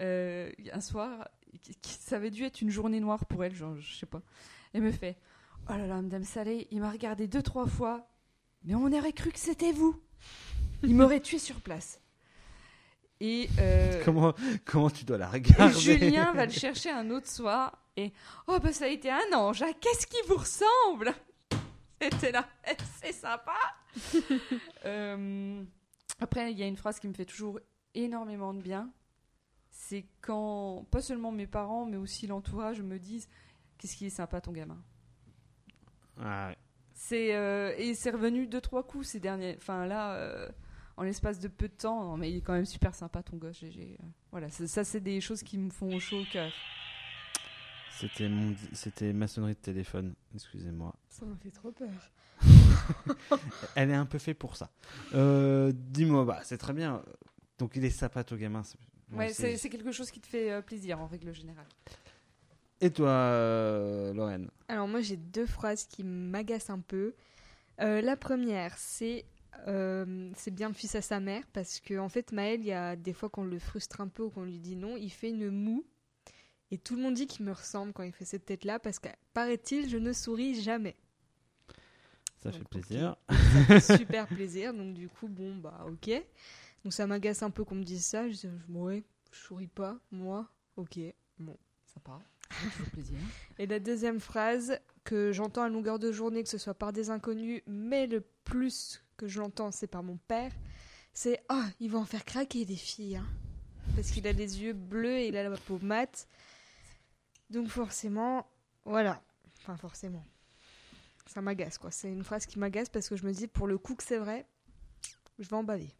[0.00, 1.28] euh, un soir,
[1.60, 4.22] qui- qui- ça avait dû être une journée noire pour elle, genre je sais pas.
[4.72, 5.16] Elle me fait
[5.68, 8.08] Oh là là, Madame Salé, il m'a regardé deux trois fois,
[8.64, 10.00] mais on aurait cru que c'était vous.
[10.82, 11.99] Il m'aurait tué sur place.
[13.20, 14.32] Et euh, comment,
[14.64, 18.12] comment tu dois la et regarder Julien va le chercher un autre soir et
[18.46, 21.12] oh bah ça a été un ange, ah, qu'est-ce qui vous ressemble?
[22.00, 22.48] C'était là,
[23.02, 23.56] c'est sympa.
[24.86, 25.62] Euh,
[26.20, 27.60] après il y a une phrase qui me fait toujours
[27.94, 28.90] énormément de bien,
[29.70, 33.28] c'est quand pas seulement mes parents mais aussi l'entourage me disent
[33.76, 34.82] qu'est-ce qui est sympa ton gamin?
[36.18, 36.56] Ah ouais.
[36.94, 39.56] C'est euh, et c'est revenu deux trois coups ces derniers.
[39.58, 40.14] Enfin là,
[40.96, 43.36] en l'espace de peu de temps, non, mais il est quand même super sympa ton
[43.36, 43.60] gosse.
[43.60, 43.96] GG.
[44.00, 46.52] Euh, Voilà, ça c'est des choses qui me font chaud au cœur.
[47.98, 50.14] C'était mon, c'était ma sonnerie de téléphone.
[50.34, 50.94] Excusez-moi.
[51.08, 51.90] Ça m'a fait trop peur.
[53.74, 54.70] Elle est un peu faite pour ça.
[55.14, 57.02] Euh, dis-moi, bah, c'est très bien.
[57.58, 58.62] Donc il est sympa, ton gamin.
[58.62, 58.78] c'est-
[59.12, 61.66] Ouais, c'est- c'est c'est quelque chose qui te fait euh, plaisir en règle générale.
[62.80, 64.48] Et toi, euh, Lorraine?
[64.68, 67.14] Alors moi j'ai deux phrases qui m'agacent un peu.
[67.80, 69.24] Euh, la première c'est
[69.66, 72.72] euh, c'est bien le fils à sa mère parce que en fait Maël il y
[72.72, 75.30] a des fois qu'on le frustre un peu ou qu'on lui dit non il fait
[75.30, 75.84] une moue
[76.70, 78.98] et tout le monde dit qu'il me ressemble quand il fait cette tête là parce
[78.98, 80.96] que paraît-il je ne souris jamais.
[82.42, 83.16] Ça Donc, fait plaisir.
[83.28, 86.10] Ça fait super plaisir donc du coup bon bah ok
[86.84, 89.98] donc ça m'agace un peu qu'on me dise ça je dis ouais je souris pas
[90.10, 90.98] moi ok
[91.84, 92.12] Sympa.
[92.12, 92.39] Toujours
[92.92, 93.18] plaisir.
[93.58, 97.10] Et la deuxième phrase que j'entends à longueur de journée, que ce soit par des
[97.10, 100.52] inconnus, mais le plus que je l'entends, c'est par mon père,
[101.12, 103.16] c'est Ah, il va en faire craquer des filles.
[103.16, 103.26] hein.
[103.96, 106.28] Parce qu'il a les yeux bleus et il a la peau mate.
[107.50, 108.46] Donc forcément,
[108.84, 109.22] voilà.
[109.58, 110.24] Enfin, forcément.
[111.26, 111.90] Ça m'agace, quoi.
[111.90, 114.18] C'est une phrase qui m'agace parce que je me dis, pour le coup que c'est
[114.18, 114.46] vrai,
[115.38, 115.94] je vais en baver.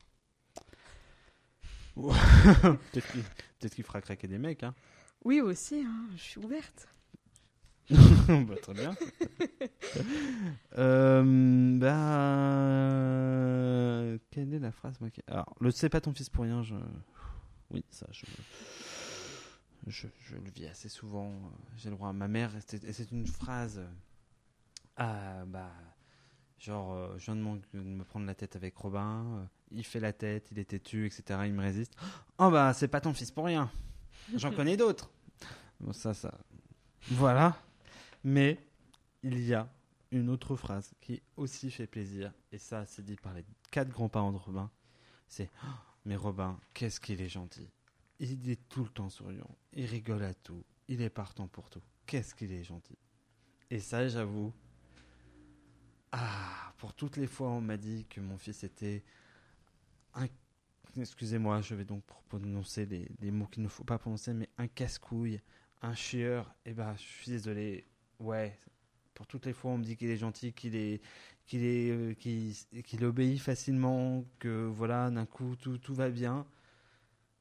[1.96, 3.22] Peut-être qu'il
[3.58, 4.62] peut-être qu'il fera craquer des mecs.
[4.62, 4.74] Hein.
[5.24, 6.88] Oui, aussi, hein, je suis ouverte.
[8.28, 8.94] Bah, très bien.
[10.78, 11.78] euh,
[14.10, 14.94] bah, quelle est la phrase
[15.26, 16.62] Alors, le c'est pas ton fils pour rien.
[16.62, 16.76] Je...
[17.72, 18.24] Oui, ça, je...
[19.88, 21.32] je, je le vis assez souvent.
[21.76, 22.54] J'ai le droit à ma mère.
[22.56, 22.60] et
[22.92, 23.80] c'est- une phrase.
[24.96, 25.72] Ah, bah.
[26.60, 29.24] Genre, euh, je viens de me prendre la tête avec Robin.
[29.38, 31.40] euh, il fait la tête, il est têtu, etc.
[31.46, 31.94] Il me résiste.
[32.38, 33.70] Oh, bah, c'est pas ton fils pour rien.
[34.36, 35.10] J'en connais d'autres.
[35.80, 36.38] Bon, ça, ça.
[37.10, 37.56] Voilà.
[38.22, 38.58] Mais
[39.22, 39.68] il y a
[40.10, 44.32] une autre phrase qui aussi fait plaisir, et ça, c'est dit par les quatre grands-parents
[44.32, 44.70] de Robin.
[45.28, 45.68] C'est Oh,
[46.04, 47.68] Mais Robin, qu'est-ce qu'il est gentil.
[48.18, 49.50] Il est tout le temps souriant.
[49.72, 50.64] Il rigole à tout.
[50.88, 51.80] Il est partant pour tout.
[52.06, 52.98] Qu'est-ce qu'il est gentil.
[53.70, 54.52] Et ça, j'avoue.
[56.12, 59.04] Ah, pour toutes les fois, on m'a dit que mon fils était
[60.14, 60.26] un.
[60.96, 65.40] Excusez-moi, je vais donc prononcer les mots qu'il ne faut pas prononcer, mais un casse-couille,
[65.82, 66.54] un chieur.
[66.64, 67.86] Eh ben, je suis désolé.
[68.18, 68.58] Ouais,
[69.14, 71.00] pour toutes les fois, on me dit qu'il est gentil, qu'il est,
[71.46, 76.46] qu'il est, euh, qu'il, qu'il obéit facilement, que voilà, d'un coup, tout, tout va bien.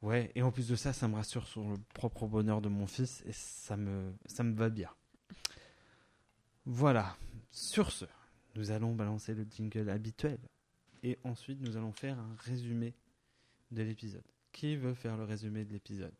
[0.01, 2.87] Ouais, et en plus de ça, ça me rassure sur le propre bonheur de mon
[2.87, 4.89] fils et ça me, ça me va bien.
[6.65, 7.17] Voilà.
[7.51, 8.05] Sur ce,
[8.55, 10.39] nous allons balancer le jingle habituel
[11.03, 12.93] et ensuite nous allons faire un résumé
[13.71, 14.23] de l'épisode.
[14.51, 16.13] Qui veut faire le résumé de l'épisode?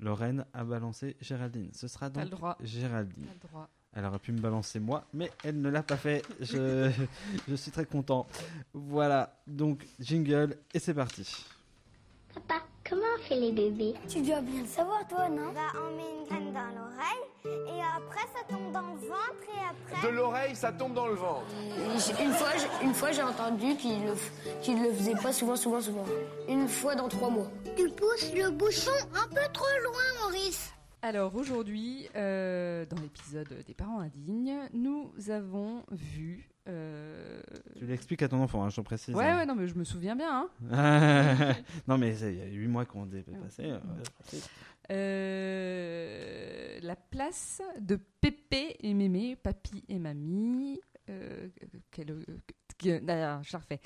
[0.00, 1.70] Lorraine a balancé Géraldine.
[1.72, 2.56] Ce sera donc le droit.
[2.62, 3.26] Géraldine.
[3.32, 3.68] Le droit.
[3.92, 6.22] Elle aurait pu me balancer moi, mais elle ne l'a pas fait.
[6.40, 6.90] Je,
[7.48, 8.26] je suis très content.
[8.72, 11.46] Voilà, donc jingle et c'est parti.
[12.34, 13.94] Papa, comment on fait les bébés?
[14.08, 15.52] Tu dois bien le savoir, toi, non?
[15.52, 19.92] Bah, on met une graine dans l'oreille et après ça tombe dans le ventre et
[19.96, 20.08] après.
[20.08, 21.46] De l'oreille, ça tombe dans le ventre.
[22.22, 26.04] Une fois, j'ai- une fois, j'ai entendu qu'il le, le faisait pas souvent, souvent, souvent.
[26.48, 27.46] Une fois dans trois mois.
[27.76, 30.72] Tu pousses le bouchon un peu trop loin, Maurice.
[31.00, 36.50] Alors aujourd'hui, euh, dans l'épisode des parents indignes, nous avons vu.
[36.68, 37.40] Euh,
[37.78, 39.14] Tu l'expliques à ton enfant, hein, je te précise.
[39.14, 39.38] Ouais, hein.
[39.38, 40.48] ouais, non, mais je me souviens bien.
[40.70, 41.52] hein.
[41.88, 43.64] non, mais il y a 8 mois qu'on est passé.
[43.64, 43.78] euh,
[44.90, 50.80] Euh, la place de Pépé et Mémé, papy et mamie.
[51.10, 51.48] euh,
[51.90, 52.24] quelle,
[52.78, 53.80] Que- D'ailleurs, je la refais.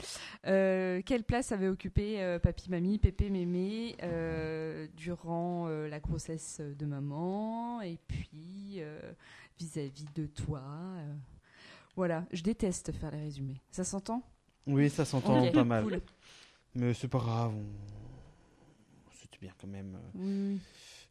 [0.46, 6.60] Euh, quelle place avait occupé euh, papy, mamie, pépé, mémé euh, durant euh, la grossesse
[6.60, 9.00] de maman et puis euh,
[9.58, 10.60] vis-à-vis de toi
[10.98, 11.14] euh.
[11.96, 13.60] Voilà, je déteste faire les résumés.
[13.70, 14.22] Ça s'entend?
[14.66, 15.84] Oui, ça s'entend pas mal.
[15.84, 16.00] cool.
[16.74, 17.52] Mais c'est pas grave.
[17.54, 17.64] On...
[19.20, 19.98] C'était bien quand même.
[20.14, 20.58] Oui.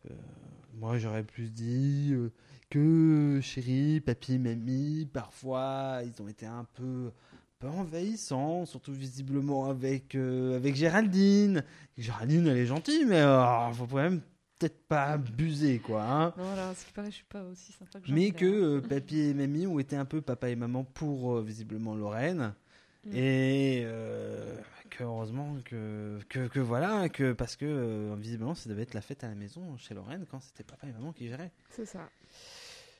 [0.09, 0.13] Euh,
[0.73, 2.31] moi, j'aurais plus dit euh,
[2.69, 9.65] que chérie, papy, mamie, parfois, ils ont été un peu, un peu envahissants, surtout visiblement
[9.65, 11.63] avec, euh, avec Géraldine.
[11.97, 14.21] Géraldine, elle est gentille, mais euh, faut quand même
[14.61, 16.03] peut-être pas abuser, quoi.
[16.03, 16.33] hein.
[16.37, 19.19] Non, voilà, ce qui paraît, je suis pas aussi sympa que Mais que euh, papy
[19.19, 22.53] et mamie ont été un peu papa et maman pour euh, visiblement Lorraine.
[23.05, 23.15] Mm.
[23.15, 24.55] Et euh,
[24.91, 29.01] que heureusement que, que, que voilà, que parce que euh, visiblement ça devait être la
[29.01, 31.51] fête à la maison chez Lorraine quand c'était papa et maman qui géraient.
[31.69, 32.07] C'est ça.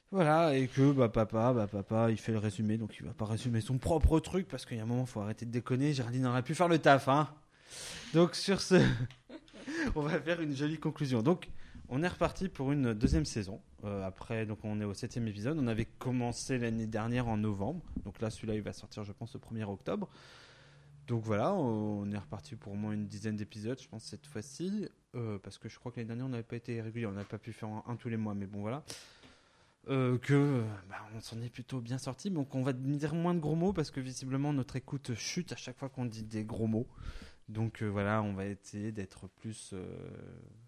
[0.09, 3.25] Voilà, et que bah, papa, bah, papa, il fait le résumé, donc il va pas
[3.25, 5.93] résumer son propre truc parce qu'il y a un moment, faut arrêter de déconner.
[5.93, 7.29] Géraldine aurait pu faire le taf, hein.
[8.13, 8.75] Donc sur ce,
[9.95, 11.21] on va faire une jolie conclusion.
[11.21, 11.49] Donc
[11.89, 13.61] on est reparti pour une deuxième saison.
[13.83, 15.57] Euh, après, donc on est au septième épisode.
[15.59, 17.81] On avait commencé l'année dernière en novembre.
[18.05, 20.09] Donc là, celui-là, il va sortir, je pense, le 1er octobre.
[21.07, 24.87] Donc voilà, on est reparti pour au moins une dizaine d'épisodes, je pense, cette fois-ci.
[25.15, 27.05] Euh, parce que je crois que l'année dernière, on n'avait pas été régulier.
[27.05, 28.33] On n'avait pas pu faire un, tous les mois.
[28.33, 28.83] Mais bon, voilà.
[29.89, 32.29] Euh, que bah, on s'en est plutôt bien sorti.
[32.29, 35.55] Donc on va dire moins de gros mots parce que visiblement notre écoute chute à
[35.55, 36.87] chaque fois qu'on dit des gros mots.
[37.51, 39.85] Donc euh, voilà, on va essayer d'être plus euh,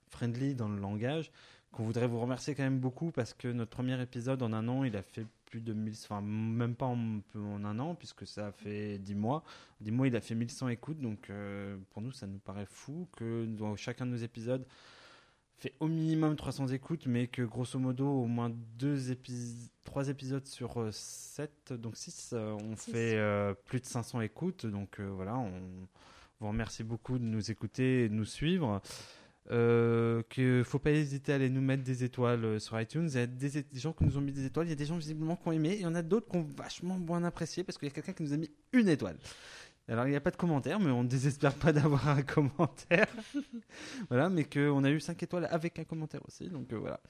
[0.09, 1.31] friendly dans le langage.
[1.71, 4.83] Qu'on voudrait vous remercier quand même beaucoup parce que notre premier épisode en un an,
[4.83, 8.47] il a fait plus de 1000, enfin même pas en, en un an puisque ça
[8.47, 9.43] a fait 10 mois.
[9.81, 10.99] 10 mois, il a fait 1100 écoutes.
[10.99, 14.65] Donc euh, pour nous, ça nous paraît fou que dans chacun de nos épisodes
[15.57, 20.45] fait au minimum 300 écoutes, mais que grosso modo, au moins deux épis 3 épisodes
[20.45, 22.91] sur 7, donc 6, on Six.
[22.91, 24.65] fait plus de 500 écoutes.
[24.65, 25.87] Donc voilà, on
[26.43, 28.81] vous remercie beaucoup de nous écouter et de nous suivre.
[29.51, 33.09] Euh, que faut pas hésiter à aller nous mettre des étoiles euh, sur iTunes.
[33.11, 34.85] Il y a des, gens qui nous ont mis des étoiles, il y a des
[34.85, 37.65] gens visiblement qui ont aimé, il y en a d'autres qui ont vachement bien apprécié
[37.65, 39.17] parce qu'il y a quelqu'un qui nous a mis une étoile.
[39.89, 43.07] Alors il n'y a pas de commentaire, mais on ne désespère pas d'avoir un commentaire.
[44.09, 47.01] voilà, mais qu'on a eu 5 étoiles avec un commentaire aussi, donc euh, voilà.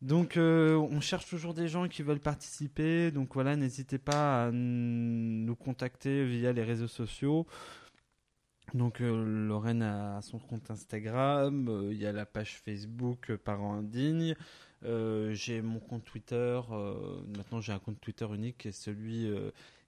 [0.00, 4.50] Donc euh, on cherche toujours des gens qui veulent participer, donc voilà, n'hésitez pas à
[4.52, 7.46] nous contacter via les réseaux sociaux.
[8.74, 13.38] Donc euh, Lorraine a son compte Instagram, euh, il y a la page Facebook euh,
[13.38, 14.34] Parents Indignes,
[14.84, 19.30] euh, j'ai mon compte Twitter, euh, maintenant j'ai un compte Twitter unique qui est celui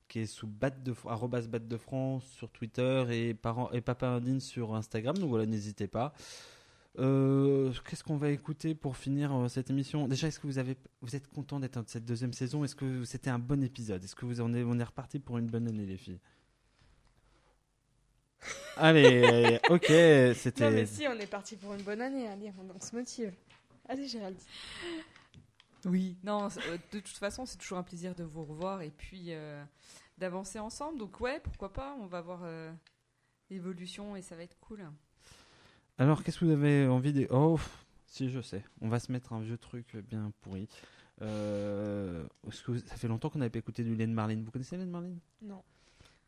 [0.08, 4.08] qui est sous bat de, arrobas bat de France sur Twitter et, parents, et Papa
[4.08, 6.14] Indigne sur Instagram, donc voilà, n'hésitez pas.
[6.96, 10.08] Qu'est-ce qu'on va écouter pour finir cette émission?
[10.08, 10.58] Déjà, est-ce que vous,
[11.16, 12.64] êtes content d'être dans cette deuxième saison?
[12.64, 14.02] Est-ce que c'était un bon épisode?
[14.02, 16.18] Est-ce que vous en on est reparti pour une bonne année, les filles?
[18.76, 19.84] Allez, ok,
[20.36, 20.64] c'était.
[20.64, 22.26] Non, mais si, on est parti pour une bonne année.
[22.28, 23.32] Allez, on, on se motive.
[23.88, 24.40] Allez, Géraldine.
[25.86, 29.26] Oui, non, euh, de toute façon, c'est toujours un plaisir de vous revoir et puis
[29.28, 29.62] euh,
[30.18, 30.98] d'avancer ensemble.
[30.98, 32.70] Donc, ouais, pourquoi pas, on va voir euh,
[33.50, 34.84] l'évolution et ça va être cool.
[35.98, 37.26] Alors, qu'est-ce que vous avez envie de.
[37.30, 38.62] Oh, pff, si, je sais.
[38.80, 40.68] On va se mettre un vieux truc bien pourri.
[41.22, 44.40] Euh, est-ce que vous- Ça fait longtemps qu'on n'avait pas écouté du Len Marlin.
[44.44, 45.14] Vous connaissez Len Marlin?
[45.42, 45.62] Non.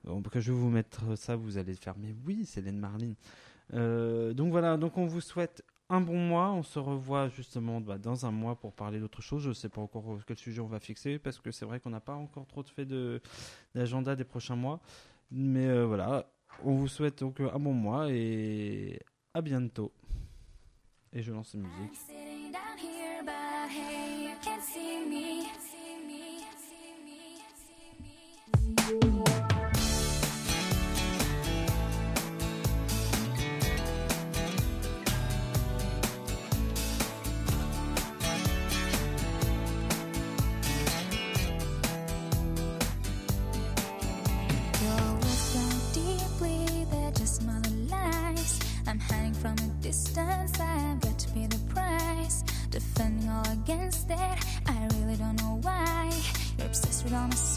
[0.05, 1.95] Donc, je vais vous mettre ça, vous allez faire.
[1.99, 3.15] Mais oui, Len Marlin.
[3.75, 6.51] Euh, donc voilà, donc on vous souhaite un bon mois.
[6.53, 9.43] On se revoit justement bah, dans un mois pour parler d'autre chose.
[9.43, 11.91] Je ne sais pas encore quel sujet on va fixer parce que c'est vrai qu'on
[11.91, 13.21] n'a pas encore trop de fait de-
[13.75, 14.81] d'agenda des prochains mois.
[15.31, 16.27] Mais euh, voilà,
[16.65, 19.01] on vous souhaite donc un bon mois et
[19.35, 19.93] à bientôt.
[21.13, 22.32] Et je lance la musique.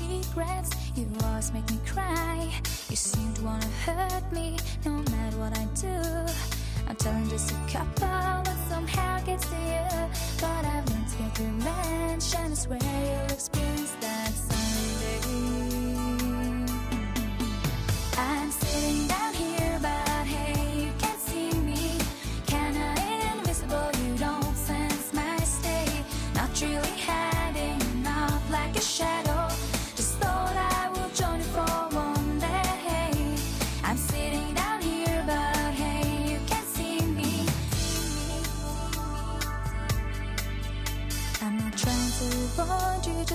[0.08, 2.52] Secrets, you always make me cry.
[2.90, 5.98] You seem to wanna hurt me, no matter what I do.
[6.88, 9.88] I'm telling just a couple, but somehow gets to you.
[10.42, 13.55] But I've learned to get revenge, and I swear you'll experience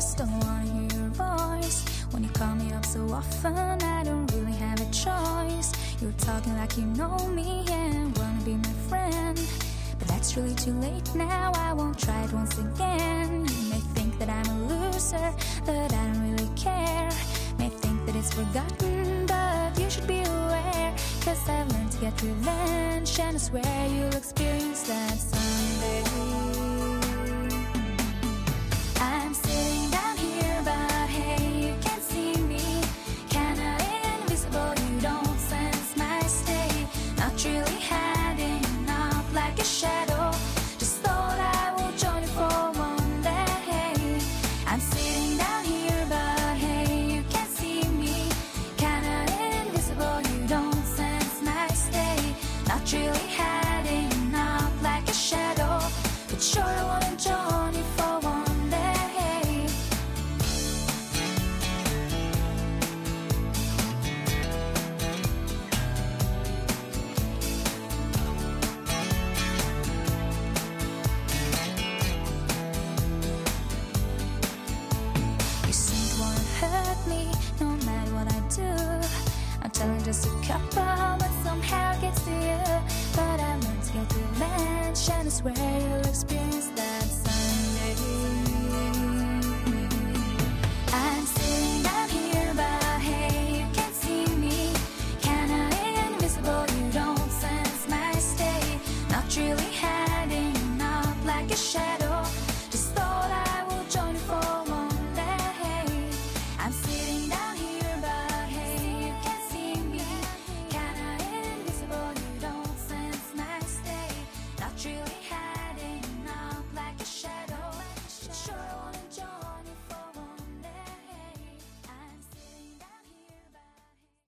[0.01, 1.84] just don't wanna hear your voice.
[2.11, 3.55] When you call me up so often,
[3.98, 5.68] I don't really have a choice.
[6.01, 9.38] You're talking like you know me and wanna be my friend.
[9.98, 13.46] But that's really too late now, I won't try it once again.
[13.57, 15.28] You may think that I'm a loser,
[15.66, 17.11] but I don't really care.
[17.59, 20.94] May think that it's forgotten, but you should be aware.
[21.26, 24.40] Cause I've learned to get revenge, and I swear you'll explain.